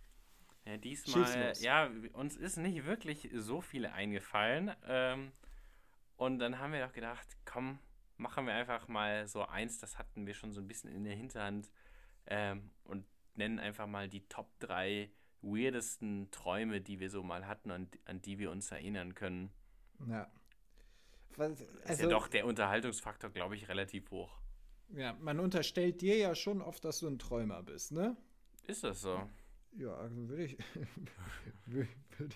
[0.64, 4.70] Ja, diesmal, ja, uns ist nicht wirklich so viele eingefallen.
[4.86, 5.32] Ähm,
[6.16, 7.80] und dann haben wir doch gedacht, komm,
[8.16, 11.14] machen wir einfach mal so eins, das hatten wir schon so ein bisschen in der
[11.14, 11.68] Hinterhand
[12.26, 15.10] ähm, und nennen einfach mal die Top 3
[15.42, 19.50] weirdesten Träume, die wir so mal hatten, an, an die wir uns erinnern können.
[20.08, 20.30] Ja.
[21.36, 24.40] Was, also, ist ja also doch der Unterhaltungsfaktor, glaube ich, relativ hoch.
[24.94, 28.16] Ja, man unterstellt dir ja schon oft, dass du ein Träumer bist, ne?
[28.66, 29.28] Ist das so?
[29.72, 30.56] Ja, also würde ich,
[31.66, 31.88] würde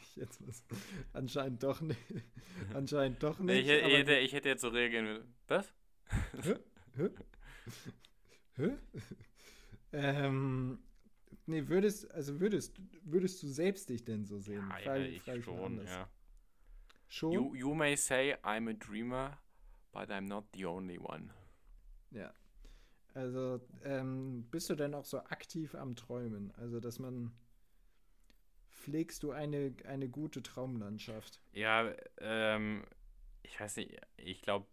[0.03, 0.64] ich jetzt was.
[1.12, 1.98] Anscheinend doch nicht.
[2.74, 3.66] Anscheinend doch nicht.
[3.66, 5.35] Ich, ich, hätte, ich hätte jetzt so reagieren.
[5.48, 5.72] Was?
[6.42, 6.57] Hä?
[6.96, 7.11] Hä?
[8.57, 8.76] Hä?
[9.92, 10.79] Ähm,
[11.46, 14.68] nee, würdest, also würdest, würdest du selbst dich denn so sehen?
[14.68, 16.09] Ja, Frage, ja ich Frage schon, ja.
[17.09, 17.33] Schon?
[17.33, 19.38] You, you may say I'm a dreamer,
[19.92, 21.31] but I'm not the only one.
[22.12, 22.33] Ja.
[23.14, 26.53] Also, ähm, bist du denn auch so aktiv am Träumen?
[26.57, 27.33] Also, dass man.
[28.70, 31.42] Pflegst du eine, eine gute Traumlandschaft?
[31.53, 32.83] Ja, ähm,
[33.42, 34.66] ich weiß nicht, ich glaube,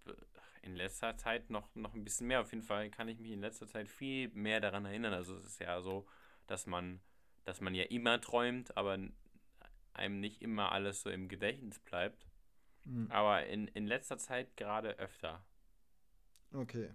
[0.67, 2.41] in letzter Zeit noch, noch ein bisschen mehr.
[2.41, 5.13] Auf jeden Fall kann ich mich in letzter Zeit viel mehr daran erinnern.
[5.13, 6.07] Also, es ist ja so,
[6.45, 6.99] dass man,
[7.45, 8.97] dass man ja immer träumt, aber
[9.93, 12.27] einem nicht immer alles so im Gedächtnis bleibt.
[12.85, 13.09] Mhm.
[13.09, 15.43] Aber in, in letzter Zeit gerade öfter.
[16.53, 16.93] Okay.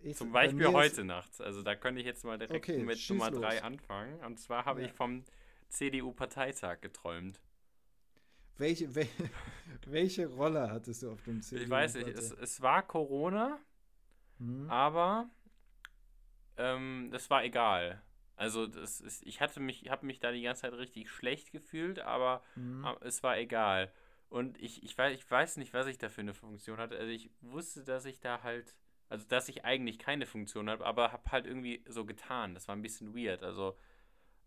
[0.00, 1.40] Ich, Zum Beispiel heute nachts.
[1.40, 4.18] Also da könnte ich jetzt mal direkt okay, mit Nummer 3 anfangen.
[4.24, 4.88] Und zwar habe ja.
[4.88, 5.24] ich vom
[5.68, 7.40] CDU-Parteitag geträumt.
[8.58, 9.08] Welche, wel,
[9.86, 11.64] welche Rolle hattest du auf dem CDU?
[11.64, 13.58] Ich weiß nicht, es, es war Corona,
[14.38, 14.70] hm.
[14.70, 15.28] aber
[16.56, 18.02] ähm, das war egal.
[18.36, 22.00] Also das ist, ich hatte mich, habe mich da die ganze Zeit richtig schlecht gefühlt,
[22.00, 22.86] aber hm.
[23.00, 23.92] es war egal.
[24.28, 26.96] Und ich, ich, weiß, ich weiß nicht, was ich da für eine Funktion hatte.
[26.96, 28.74] Also ich wusste, dass ich da halt,
[29.10, 32.54] also dass ich eigentlich keine Funktion habe, aber habe halt irgendwie so getan.
[32.54, 33.42] Das war ein bisschen weird.
[33.42, 33.76] Also,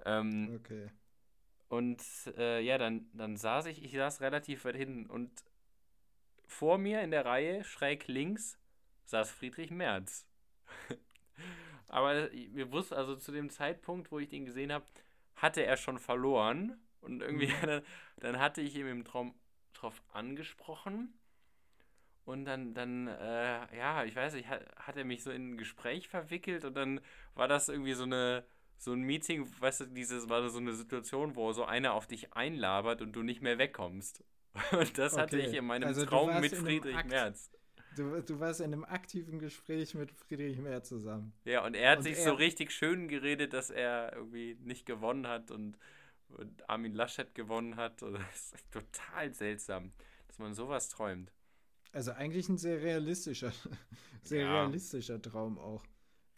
[0.03, 0.89] ähm, okay.
[1.67, 2.01] Und
[2.37, 5.31] äh, ja, dann, dann saß ich, ich saß relativ weit hinten und
[6.47, 8.57] vor mir in der Reihe, schräg links,
[9.05, 10.27] saß Friedrich Merz.
[11.87, 14.85] aber wir wussten, also zu dem Zeitpunkt, wo ich den gesehen habe,
[15.35, 16.79] hatte er schon verloren.
[17.01, 17.61] Und irgendwie, mhm.
[17.65, 17.81] dann,
[18.17, 19.33] dann hatte ich ihm im Traum
[19.73, 21.13] drauf angesprochen.
[22.25, 25.57] Und dann, dann äh, ja, ich weiß nicht, hat, hat er mich so in ein
[25.57, 26.99] Gespräch verwickelt und dann
[27.35, 28.43] war das irgendwie so eine,
[28.77, 32.33] so ein Meeting, weißt du, dieses war so eine Situation, wo so einer auf dich
[32.33, 34.23] einlabert und du nicht mehr wegkommst.
[34.71, 35.47] Und das hatte Okay.
[35.49, 37.09] ich in meinem Also Traum mit Friedrich Akt.
[37.09, 37.51] Merz.
[37.97, 41.33] Du, du warst in einem aktiven Gespräch mit Friedrich Merz zusammen.
[41.43, 44.85] Ja, und er hat Und sich er- so richtig schön geredet, dass er irgendwie nicht
[44.85, 45.77] gewonnen hat und,
[46.29, 48.01] und Armin Laschet gewonnen hat.
[48.03, 49.91] Und das ist total seltsam,
[50.27, 51.33] dass man sowas träumt.
[51.91, 53.51] Also eigentlich ein sehr realistischer,
[54.23, 54.61] sehr Ja.
[54.63, 55.83] realistischer Traum auch.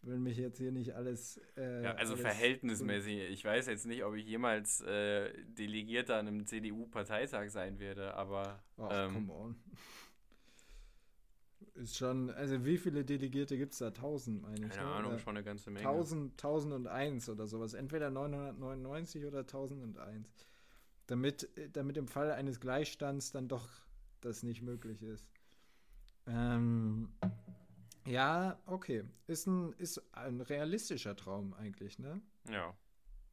[0.08, 1.38] Wenn mich jetzt hier nicht alles.
[1.58, 3.30] Äh, Ja, also alles- verhältnismäßig.
[3.30, 8.64] Ich weiß jetzt nicht, ob ich jemals äh, Delegierter an einem CDU-Parteitag sein werde, aber
[8.78, 9.56] Ach, ähm, come on.
[11.76, 13.88] Ist schon, also wie viele Delegierte gibt es da?
[13.88, 14.72] 1000, meine ich.
[14.72, 14.96] keine ne?
[14.96, 15.86] Ahnung, Oder schon eine ganze Menge.
[15.88, 17.74] 1000, 1001 oder sowas.
[17.74, 20.28] Entweder 999 oder 1001.
[21.08, 23.68] Damit, damit im Fall eines Gleichstands dann doch
[24.22, 25.28] das nicht möglich ist.
[26.26, 27.10] Ähm,
[28.08, 29.04] ja, okay.
[29.28, 32.22] Ist ein, ist ein realistischer Traum eigentlich, ne?
[32.50, 32.76] Ja.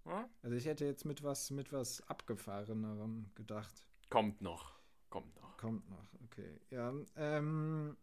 [0.07, 0.29] ja.
[0.43, 3.87] Also ich hätte jetzt mit was, mit was abgefahrenerem gedacht.
[4.11, 4.79] Kommt noch.
[5.11, 5.57] Kommt noch.
[5.57, 6.61] Kommt noch, okay.
[6.71, 7.97] Ja, ähm,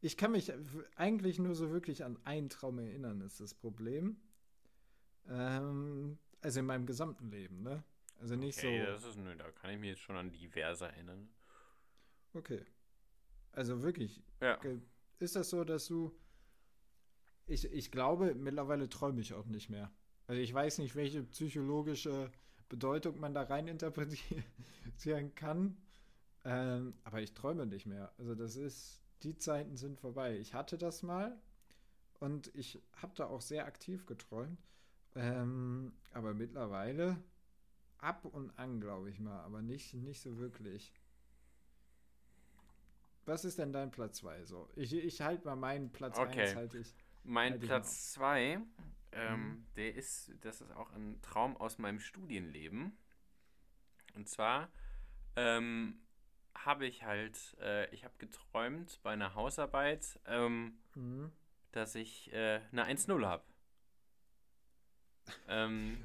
[0.00, 0.52] ich kann mich
[0.96, 4.16] eigentlich nur so wirklich an einen Traum erinnern, ist das Problem.
[5.28, 7.84] Ähm, also in meinem gesamten Leben, ne?
[8.18, 8.92] Also nicht okay, so.
[8.92, 11.28] das ist, nö, da kann ich mich jetzt schon an diverse erinnern.
[12.34, 12.64] Okay.
[13.52, 14.58] Also wirklich, Ja.
[15.20, 16.12] Ist das so, dass du.
[17.46, 19.90] Ich, ich glaube, mittlerweile träume ich auch nicht mehr.
[20.26, 22.30] Also ich weiß nicht, welche psychologische
[22.68, 25.76] Bedeutung man da rein interpretieren kann.
[26.44, 28.12] Ähm, aber ich träume nicht mehr.
[28.18, 30.38] Also das ist, die Zeiten sind vorbei.
[30.38, 31.36] Ich hatte das mal
[32.20, 34.58] und ich habe da auch sehr aktiv geträumt.
[35.16, 37.16] Ähm, aber mittlerweile
[37.98, 40.92] ab und an, glaube ich mal, aber nicht, nicht so wirklich.
[43.30, 44.68] Was ist denn dein Platz 2 so?
[44.74, 46.54] Ich, ich halte mal meinen Platz 1 Okay.
[46.56, 46.92] halte ich.
[47.22, 48.58] Mein Halt Platz 2,
[49.12, 49.66] ähm, Mhm.
[49.76, 52.98] der ist, das ist auch ein Traum aus meinem Studienleben.
[54.16, 54.68] Und zwar
[55.36, 56.00] ähm,
[56.56, 61.30] habe ich halt, äh, ich habe geträumt bei einer Hausarbeit, ähm, Mhm.
[61.70, 63.44] dass ich äh, eine 1-0 habe.
[65.48, 65.98] Ähm,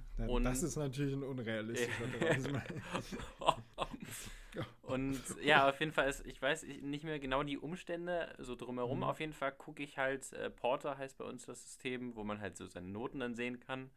[0.43, 3.63] das ist natürlich ein unrealistischer Traum.
[4.85, 8.55] Und ja, auf jeden Fall ist, ich weiß ich- nicht mehr genau die Umstände so
[8.55, 8.99] drumherum.
[8.99, 9.03] Mhm.
[9.03, 12.39] Auf jeden Fall gucke ich halt, äh, Porter heißt bei uns das System, wo man
[12.39, 13.89] halt so seine Noten dann sehen kann.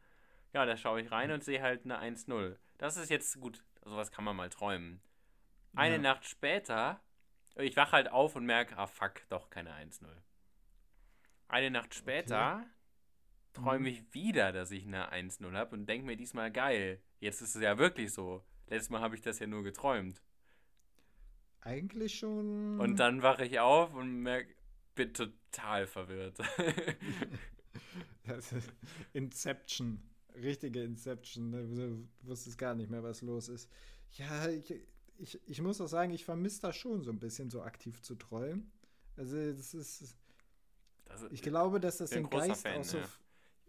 [0.53, 2.57] Ja, da schaue ich rein und sehe halt eine 1-0.
[2.79, 4.99] Das ist jetzt gut, sowas kann man mal träumen.
[5.75, 6.01] Eine Ja.
[6.01, 6.99] Nacht später,
[7.55, 10.07] ich wache halt auf und merke, ah fuck, doch keine 1-0.
[11.47, 12.65] Eine Nacht später
[13.53, 13.85] träume Mhm.
[13.95, 17.61] ich wieder, dass ich eine 1-0 habe und denke mir diesmal, geil, jetzt ist es
[17.61, 18.43] ja wirklich so.
[18.67, 20.21] Letztes Mal habe ich das ja nur geträumt.
[21.61, 22.79] Eigentlich schon.
[22.79, 24.53] Und dann wache ich auf und merke,
[24.95, 26.37] bin total verwirrt.
[28.23, 28.71] Das ist
[29.13, 30.01] Inception.
[30.35, 31.49] Richtige Inception.
[31.49, 31.67] Ne?
[31.67, 33.69] Du wusstest gar nicht mehr, was los ist.
[34.13, 34.73] Ja, ich,
[35.17, 38.15] ich, ich muss auch sagen, ich vermisse das schon so ein bisschen, so aktiv zu
[38.15, 38.71] träumen.
[39.17, 40.15] Also, das ist.
[41.05, 43.09] Das, Ich glaube, dass das den Geist Fan, auch so, ja.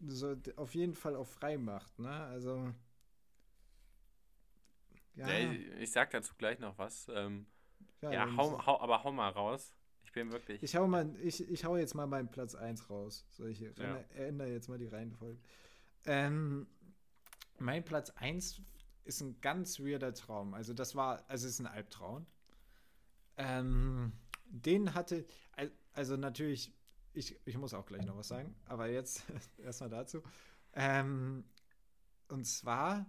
[0.06, 2.10] so auf jeden Fall auch frei macht, ne?
[2.10, 2.72] Also.
[5.14, 7.08] Ja, ja, ich, ich sag dazu gleich noch was.
[7.12, 7.46] Ähm,
[8.02, 9.72] ja, dann- hau, hau, aber hau mal raus.
[10.04, 10.62] Ich bin wirklich.
[10.62, 13.24] Ich hau, mal, ich, ich hau jetzt mal meinen Platz 1 raus.
[13.30, 13.96] So, ich Ja.
[14.16, 15.38] ändere jetzt mal die Reihenfolge.
[16.06, 16.66] Ähm,
[17.58, 18.60] mein Platz 1
[19.04, 20.54] ist ein ganz weirder Traum.
[20.54, 22.26] Also, das war, also, es ist ein Albtraum.
[23.36, 24.12] Ähm,
[24.46, 26.72] den hatte, al- also natürlich,
[27.12, 29.22] ich, ich muss auch gleich noch was sagen, aber jetzt
[29.58, 30.22] erstmal dazu.
[30.72, 31.44] Ähm,
[32.28, 33.06] und zwar,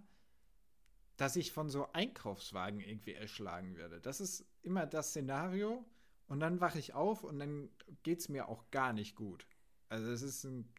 [1.16, 4.00] dass ich von so Einkaufswagen irgendwie erschlagen werde.
[4.00, 5.84] Das ist immer das Szenario.
[6.28, 7.68] Und dann wache ich auf und dann
[8.02, 9.46] geht es mir auch gar nicht gut.
[9.90, 10.72] Also es ist ein,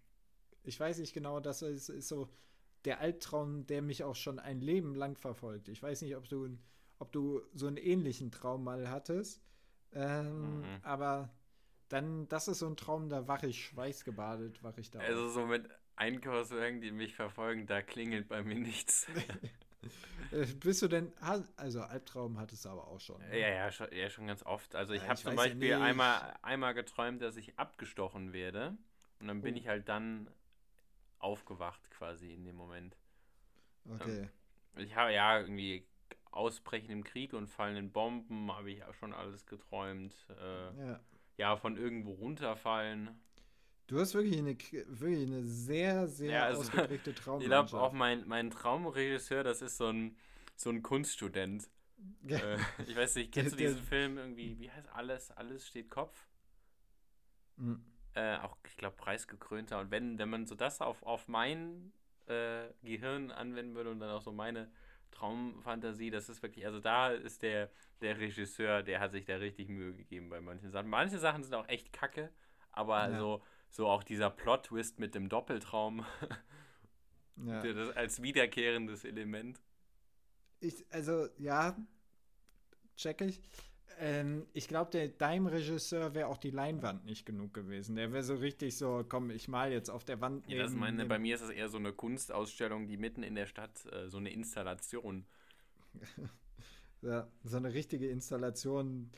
[0.63, 2.29] ich weiß nicht genau, das ist, ist so
[2.85, 5.67] der Albtraum, der mich auch schon ein Leben lang verfolgt.
[5.67, 6.57] Ich weiß nicht, ob du,
[6.97, 9.41] ob du so einen ähnlichen Traum mal hattest.
[9.91, 10.79] Ähm, Mhm.
[10.81, 11.29] Aber
[11.89, 15.33] dann, das ist so ein Traum, da wache ich schweißgebadet, wache ich da also auf.
[15.33, 19.05] so mit Einkaufswagen, die mich verfolgen, da klingelt bei mir nichts.
[20.31, 21.13] Äh, Bist du denn,
[21.57, 23.21] also Albtraum hattest du aber auch schon.
[23.21, 23.39] ne?
[23.39, 24.75] ja, ja, schon, ja, schon ganz oft.
[24.75, 25.81] Also ich Ja, habe zum ja Beispiel nicht.
[25.81, 28.77] einmal, einmal geträumt, dass ich abgestochen werde.
[29.19, 29.57] Und dann bin Oh.
[29.57, 30.29] ich halt dann
[31.19, 32.97] aufgewacht quasi in dem Moment.
[33.89, 34.29] Okay.
[34.77, 35.85] Ich habe ja irgendwie
[36.31, 40.15] Ausbrechen im Krieg und fallenden Bomben, habe ich auch schon alles geträumt.
[40.29, 40.99] Äh, Ja.
[41.37, 43.19] ja, von irgendwo runterfallen.
[43.93, 48.27] Du hast wirklich eine, wirklich eine sehr, sehr Ja, also, ausgeprägte Ich glaube, auch mein,
[48.27, 50.17] mein Traumregisseur, das ist so ein,
[50.55, 51.69] so ein Kunststudent.
[52.27, 55.29] Äh, ich weiß nicht, kennst du diesen Film irgendwie, wie heißt alles?
[55.29, 56.25] Alles steht Kopf?
[57.57, 57.81] Mhm.
[58.15, 59.79] Äh, auch, ich glaube, preisgekrönter.
[59.79, 61.91] Und wenn, wenn man so das auf, auf mein
[62.27, 64.71] äh, Gehirn anwenden würde und dann auch so meine
[65.11, 67.69] Traumfantasie, das ist wirklich, also da ist der,
[68.01, 70.89] der Regisseur, der hat sich da richtig Mühe gegeben bei manchen Sachen.
[70.89, 72.31] Manche Sachen sind auch echt kacke,
[72.71, 73.19] aber Ja.
[73.19, 76.05] so, so auch dieser Plot-Twist mit dem Doppeltraum,
[77.45, 77.63] Ja.
[77.63, 79.59] das als wiederkehrendes Element.
[80.59, 81.75] Ich, also, ja,
[82.95, 83.41] check ich.
[83.97, 87.95] Ähm, ich glaube, der deinem Regisseur wäre auch die Leinwand nicht genug gewesen.
[87.95, 90.47] Der wäre so richtig so, komm, ich mal jetzt auf der Wand.
[90.47, 93.33] Ja, das neben meine, bei mir ist das eher so eine Kunstausstellung, die mitten in
[93.33, 95.25] der Stadt, äh, so eine Installation.
[97.01, 99.11] Ja, so eine richtige Installation.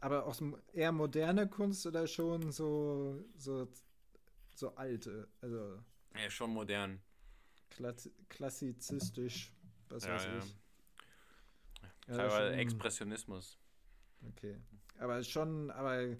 [0.00, 0.40] Aber auch
[0.72, 3.68] eher moderne Kunst oder schon so, so,
[4.58, 5.82] so alte, also
[6.14, 7.00] Ja, schon modern.
[7.70, 9.52] klass klassizistisch,
[9.88, 10.38] was Ja, weiß ja.
[10.38, 10.56] ich.
[12.08, 13.58] Ja, Teilweise schon- Expressionismus.
[14.30, 14.58] Okay.
[14.98, 16.16] Aber schon, aber.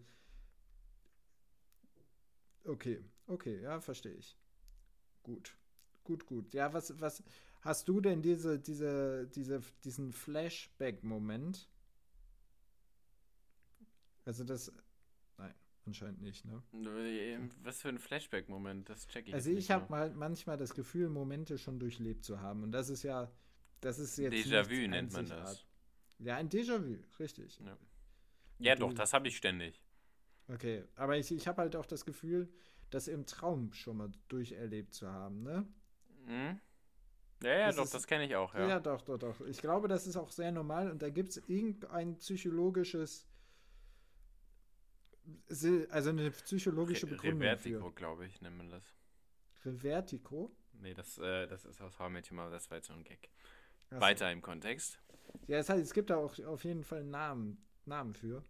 [2.65, 4.37] Okay, okay, ja, verstehe ich.
[5.23, 5.57] Gut.
[6.05, 6.53] Gut, gut.
[6.53, 7.23] Ja, was, was
[7.63, 11.69] hast du denn diese, diese, diese, diesen Flashback-Moment?
[14.25, 14.73] Also das.
[15.89, 16.63] Anscheinend nicht, ne?
[16.75, 21.09] Äh, Was für ein Flashback-Moment, das check ich Also ich habe mal manchmal das Gefühl,
[21.09, 22.63] Momente schon durchlebt zu haben.
[22.63, 23.31] Und das ist ja.
[23.81, 24.35] Das ist jetzt.
[24.35, 25.65] Déjà-vu nennt man das.
[26.19, 27.59] Ja, ein Déjà-vu, richtig.
[27.65, 27.79] Ja,
[28.59, 29.81] ja doch, das habe ich ständig.
[30.49, 32.53] Okay, aber ich, ich habe halt auch das Gefühl,
[32.91, 35.67] das im Traum schon mal durcherlebt zu haben, ne?
[36.27, 36.61] Mhm.
[37.43, 38.69] Ja, ja, Das doch, ist- das kenne ich auch, Ja.
[38.69, 38.81] ja.
[38.81, 39.41] doch, doch, doch.
[39.47, 43.28] Ich glaube, das ist auch sehr normal und da gibt es irgendein psychologisches,
[45.91, 48.83] also eine psychologische Re Begründung Revertigo, glaube ich, nennt man das.
[49.65, 50.51] Revertigo.
[50.81, 52.95] Nee, das, äh, das ist aus How I Met Your Mother, das war jetzt so
[52.95, 53.29] ein Gag.
[53.91, 54.01] Achso.
[54.01, 54.99] Weiter im Kontext.
[55.47, 58.45] Ja, das heißt, es gibt da auch auf jeden Fall einen Namen, Namen für.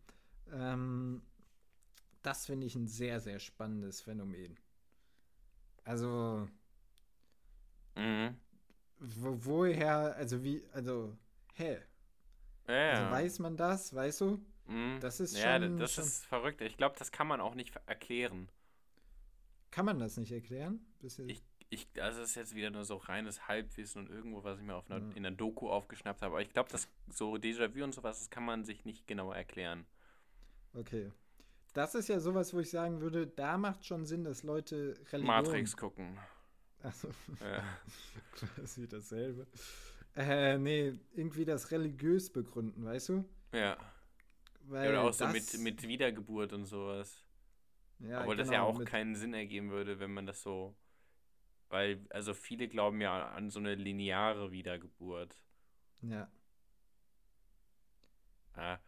[0.52, 1.22] Ähm,
[2.22, 4.58] das finde ich ein sehr, sehr spannendes Phänomen.
[5.84, 6.48] Also,
[7.96, 8.36] Mhm.
[8.98, 11.16] wo, woher, also wie, also,
[11.54, 11.78] hä?
[12.66, 12.90] Ja.
[12.90, 14.44] Also weiß man das, weißt du?
[14.68, 15.00] Mhm.
[15.00, 16.60] das ist ja, schon- das schon- ist verrückt.
[16.60, 18.48] Ich glaube, das kann man auch nicht erklären.
[19.70, 20.80] Kann man das nicht erklären?
[21.26, 24.74] Ich, ich, das ist jetzt wieder nur so reines Halbwissen und irgendwo, was ich mir
[24.74, 25.10] auf einer, Ja.
[25.14, 26.34] in einer Doku aufgeschnappt habe.
[26.34, 29.84] Aber ich glaube, das so Déjà-vu und sowas, das kann man sich nicht genau erklären.
[30.74, 31.12] Okay.
[31.74, 35.26] Das ist ja sowas, wo ich sagen würde, da macht schon Sinn, dass Leute Religion...
[35.26, 36.18] Matrix gucken.
[36.82, 37.08] Achso,
[37.40, 37.62] Ja.
[38.56, 39.46] quasi dasselbe.
[40.16, 43.24] Äh, nee, irgendwie das religiös begründen, weißt du?
[43.52, 43.76] ja.
[44.70, 47.24] Weil Oder auch so mit, mit Wiedergeburt und sowas.
[48.00, 50.76] ja, Obwohl das ja genau, auch keinen Sinn ergeben würde, wenn man das so.
[51.70, 55.36] Weil, also viele glauben ja an so eine lineare Wiedergeburt.
[56.02, 56.28] Ja,
[58.56, 58.78] Ja.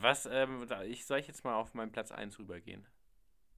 [0.00, 2.86] Was, ähm, ich soll ich jetzt mal auf meinen Platz 1 rübergehen?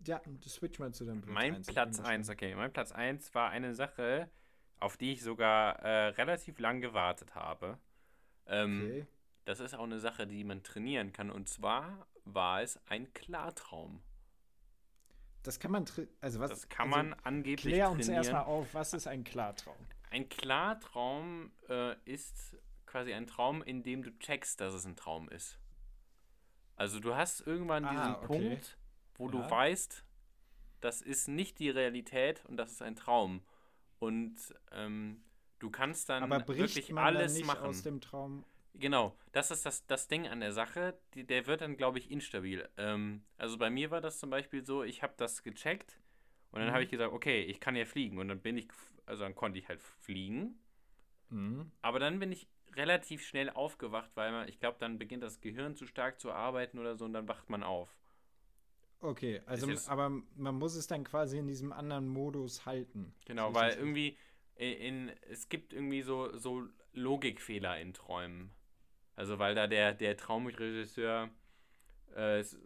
[0.07, 2.31] ja, switch mal zu deinem Platz mein 1, ich Platz bin 1, gespannt.
[2.31, 2.55] okay.
[2.55, 4.31] Mein Platz 1 war eine Sache,
[4.79, 7.79] auf die ich sogar äh, relativ lang gewartet habe.
[8.47, 9.07] Ähm, Okay.
[9.45, 11.31] Das ist auch eine Sache, die man trainieren kann.
[11.31, 14.03] Und zwar war es ein Klartraum.
[15.43, 15.85] Das kann man,
[16.21, 16.51] also was...
[16.51, 18.25] Das kann also, man angeblich Klär uns trainieren.
[18.25, 19.77] erstmal auf, was ist ein Klartraum?
[20.11, 25.29] Ein Klartraum äh, ist quasi ein Traum, in dem du checkst, dass es ein Traum
[25.31, 25.59] ist.
[26.77, 28.27] Also du hast irgendwann Ah, diesen okay.
[28.27, 28.79] Punkt,
[29.15, 29.51] wo du Ja.
[29.51, 30.05] weißt,
[30.81, 33.43] das ist nicht die Realität und das ist ein Traum.
[33.99, 34.37] Und
[34.73, 35.23] ähm,
[35.59, 37.65] du kannst dann Aber bricht wirklich man alles dann nicht machen.
[37.67, 38.45] aus dem Traum...
[38.75, 40.99] Genau, das ist das, das Ding an der Sache.
[41.15, 42.69] Die, der wird dann, glaube ich, instabil.
[42.77, 45.99] Ähm, also bei mir war das zum Beispiel so, ich habe das gecheckt
[46.53, 46.73] und dann Mhm.
[46.73, 48.19] habe ich gesagt, okay, ich kann ja fliegen.
[48.19, 48.69] Und dann bin ich,
[49.07, 50.59] also dann konnte ich halt fliegen.
[51.31, 51.71] Mhm.
[51.83, 55.75] Aber dann bin ich relativ schnell aufgewacht, weil man, ich glaube, dann beginnt das Gehirn
[55.75, 57.89] zu stark zu arbeiten oder so und dann wacht man auf.
[59.01, 63.15] Okay, also, jetzt- aber man muss es dann quasi in diesem anderen Modus halten.
[63.25, 64.17] Genau, weil irgendwie
[64.57, 68.51] in, in, es gibt irgendwie so, so Logikfehler in Träumen.
[69.17, 71.31] Also weil da der, der Traumregisseur
[72.17, 72.59] äh, es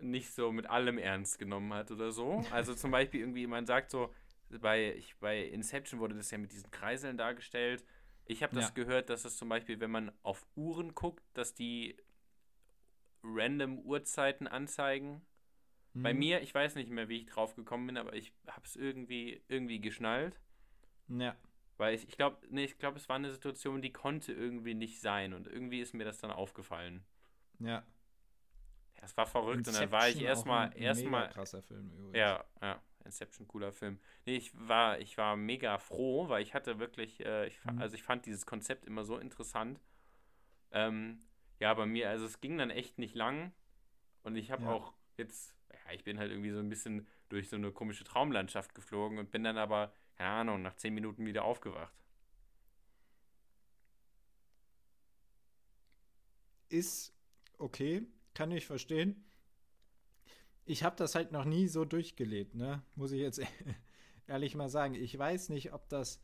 [0.00, 2.44] nicht so mit allem ernst genommen hat oder so.
[2.50, 4.12] Also zum Beispiel irgendwie, man sagt so,
[4.60, 7.84] bei, ich, bei Inception wurde das ja mit diesen Kreiseln dargestellt.
[8.26, 8.70] Ich habe das Ja.
[8.74, 11.96] gehört, dass es zum Beispiel, wenn man auf Uhren guckt, dass die
[13.22, 15.22] random Uhrzeiten anzeigen.
[15.94, 16.18] Bei Mhm.
[16.18, 19.42] mir, ich weiß nicht mehr, wie ich drauf gekommen bin, aber ich habe es irgendwie,
[19.48, 20.40] irgendwie geschnallt.
[21.08, 21.36] Ja.
[21.78, 25.00] Weil ich, ich glaube, nee, ich glaube, es war eine Situation, die konnte irgendwie nicht
[25.00, 27.04] sein und irgendwie ist mir das dann aufgefallen.
[27.60, 27.82] Ja.
[29.00, 32.16] Das war verrückt und dann war ich Inception, erstmal, erstmal, krasser Film übrigens.
[32.16, 33.98] ja, ja, Inception, cooler Film.
[34.26, 37.78] Nee, ich war, ich war mega froh, weil ich hatte wirklich, äh, ich, Mhm.
[37.80, 39.80] also ich fand dieses Konzept immer so interessant.
[40.72, 41.22] Ähm,
[41.60, 43.52] Ja, bei mir, also es ging dann echt nicht lang.
[44.24, 44.70] Und ich habe Ja.
[44.72, 48.74] auch jetzt, ja, ich bin halt irgendwie so ein bisschen durch so eine komische Traumlandschaft
[48.74, 49.92] geflogen und bin dann aber,
[50.22, 51.92] keine Ahnung, nach zehn Minuten wieder aufgewacht.
[56.68, 57.12] Ist
[57.58, 59.24] okay, kann ich verstehen.
[60.64, 62.82] Ich habe das halt noch nie so durchgelebt, ne?
[62.94, 63.40] Muss ich jetzt
[64.26, 64.94] ehrlich mal sagen.
[64.94, 66.20] Ich weiß nicht, ob das.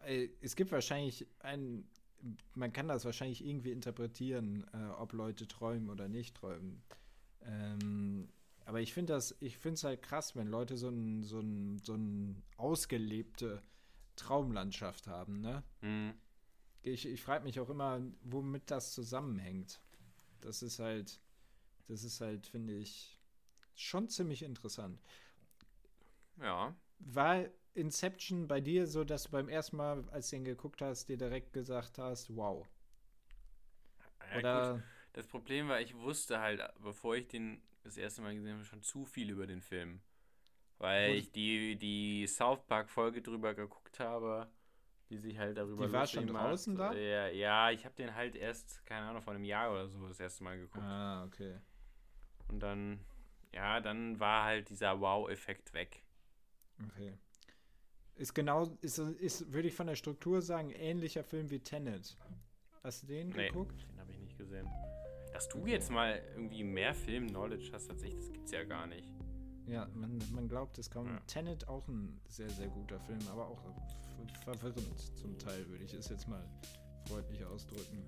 [0.00, 1.88] äh, Es gibt wahrscheinlich ein.
[2.54, 6.82] Man kann das wahrscheinlich irgendwie interpretieren, äh, ob Leute träumen oder nicht träumen.
[7.40, 8.28] Ähm,
[8.64, 11.78] aber ich finde das, ich finde es halt krass, wenn Leute so ein, so ein,
[11.78, 13.62] so ein ausgelebte
[14.16, 15.62] Traumlandschaft haben, ne?
[15.80, 16.14] Hm.
[16.82, 19.80] Ich, ich frage mich auch immer, womit das zusammenhängt.
[20.40, 21.20] Das ist halt,
[21.86, 23.20] das ist halt, finde ich,
[23.74, 25.00] schon ziemlich interessant.
[26.40, 26.74] Ja.
[26.98, 31.08] War Inception bei dir so, dass du beim ersten Mal, als du ihn geguckt hast,
[31.08, 32.66] dir direkt gesagt hast, wow?
[34.32, 34.82] ja Oder gut.
[35.14, 38.82] Das Problem war, ich wusste halt, bevor ich den das erste Mal gesehen habe, schon
[38.82, 40.00] zu viel über den Film.
[40.78, 44.50] Weil ich die, die South Park-Folge drüber geguckt habe,
[45.10, 46.44] die sich halt darüber Die war schon macht.
[46.44, 46.92] draußen da?
[46.92, 50.18] Ja, ja ich habe den halt erst, keine Ahnung, vor einem Jahr oder so das
[50.18, 50.84] erste Mal geguckt.
[50.84, 51.60] Ah, okay.
[52.48, 52.98] Und dann,
[53.52, 56.02] ja, dann war halt dieser Wow-Effekt weg.
[56.88, 57.16] Okay.
[58.16, 62.16] Ist genau, ist, ist, würde ich von der Struktur sagen, ähnlicher Film wie Tenet.
[62.82, 63.86] Hast du den Nee, geguckt?
[63.88, 64.68] den habe ich nicht gesehen.
[65.42, 69.10] Dass du jetzt mal irgendwie mehr Film-Knowledge hast als ich, das gibt's ja gar nicht.
[69.66, 71.08] Ja, man, man glaubt es kaum.
[71.08, 71.18] Ja.
[71.26, 73.60] Tenet auch ein sehr, sehr guter Film, aber auch
[74.44, 76.48] verwirrend zum Teil, würde ich es jetzt mal
[77.08, 78.04] freundlich ausdrücken.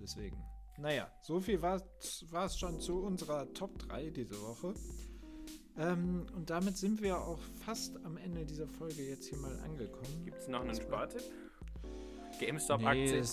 [0.00, 0.36] Deswegen.
[0.78, 4.74] Naja, so viel war es schon zu unserer Top 3 diese Woche.
[5.78, 10.24] Ähm, und damit sind wir auch fast am Ende dieser Folge jetzt hier mal angekommen.
[10.24, 11.22] Gibt's noch einen Spartipp?
[12.38, 13.24] GameStop-Aktien?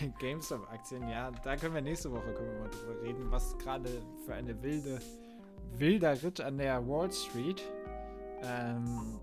[0.00, 1.30] Nee, GameStop-Aktien, ja.
[1.30, 3.88] Da können wir nächste Woche können wir mal drüber reden, was gerade
[4.24, 5.00] für eine wilde,
[5.76, 7.62] wilder Ritt an der Wall Street
[8.42, 9.18] ähm,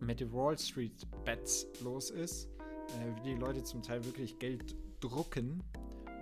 [0.00, 2.48] mit den Wall Street Bets los ist.
[2.88, 5.62] Äh, wie die Leute zum Teil wirklich Geld drucken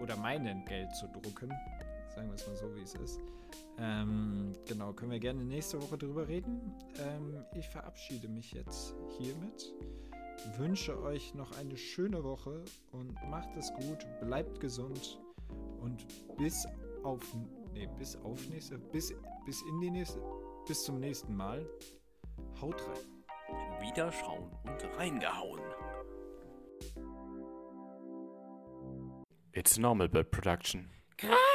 [0.03, 1.53] oder meinen Geld zu drucken.
[2.15, 3.21] Sagen wir es mal so, wie es ist.
[3.79, 6.61] Ähm, genau, können wir gerne nächste Woche drüber reden.
[6.99, 9.73] Ähm, ich verabschiede mich jetzt hiermit
[10.59, 15.21] wünsche euch noch eine schöne Woche und macht es gut, bleibt gesund
[15.81, 16.67] und bis
[17.03, 17.21] auf
[17.73, 19.15] nee, bis auf nächste bis
[19.45, 20.21] bis in die nächste
[20.67, 21.67] bis zum nächsten Mal.
[22.61, 23.81] Haut rein.
[23.81, 25.61] Wiederschauen und reingehauen.
[29.53, 30.91] It's normal bird production.
[31.17, 31.54] Krass.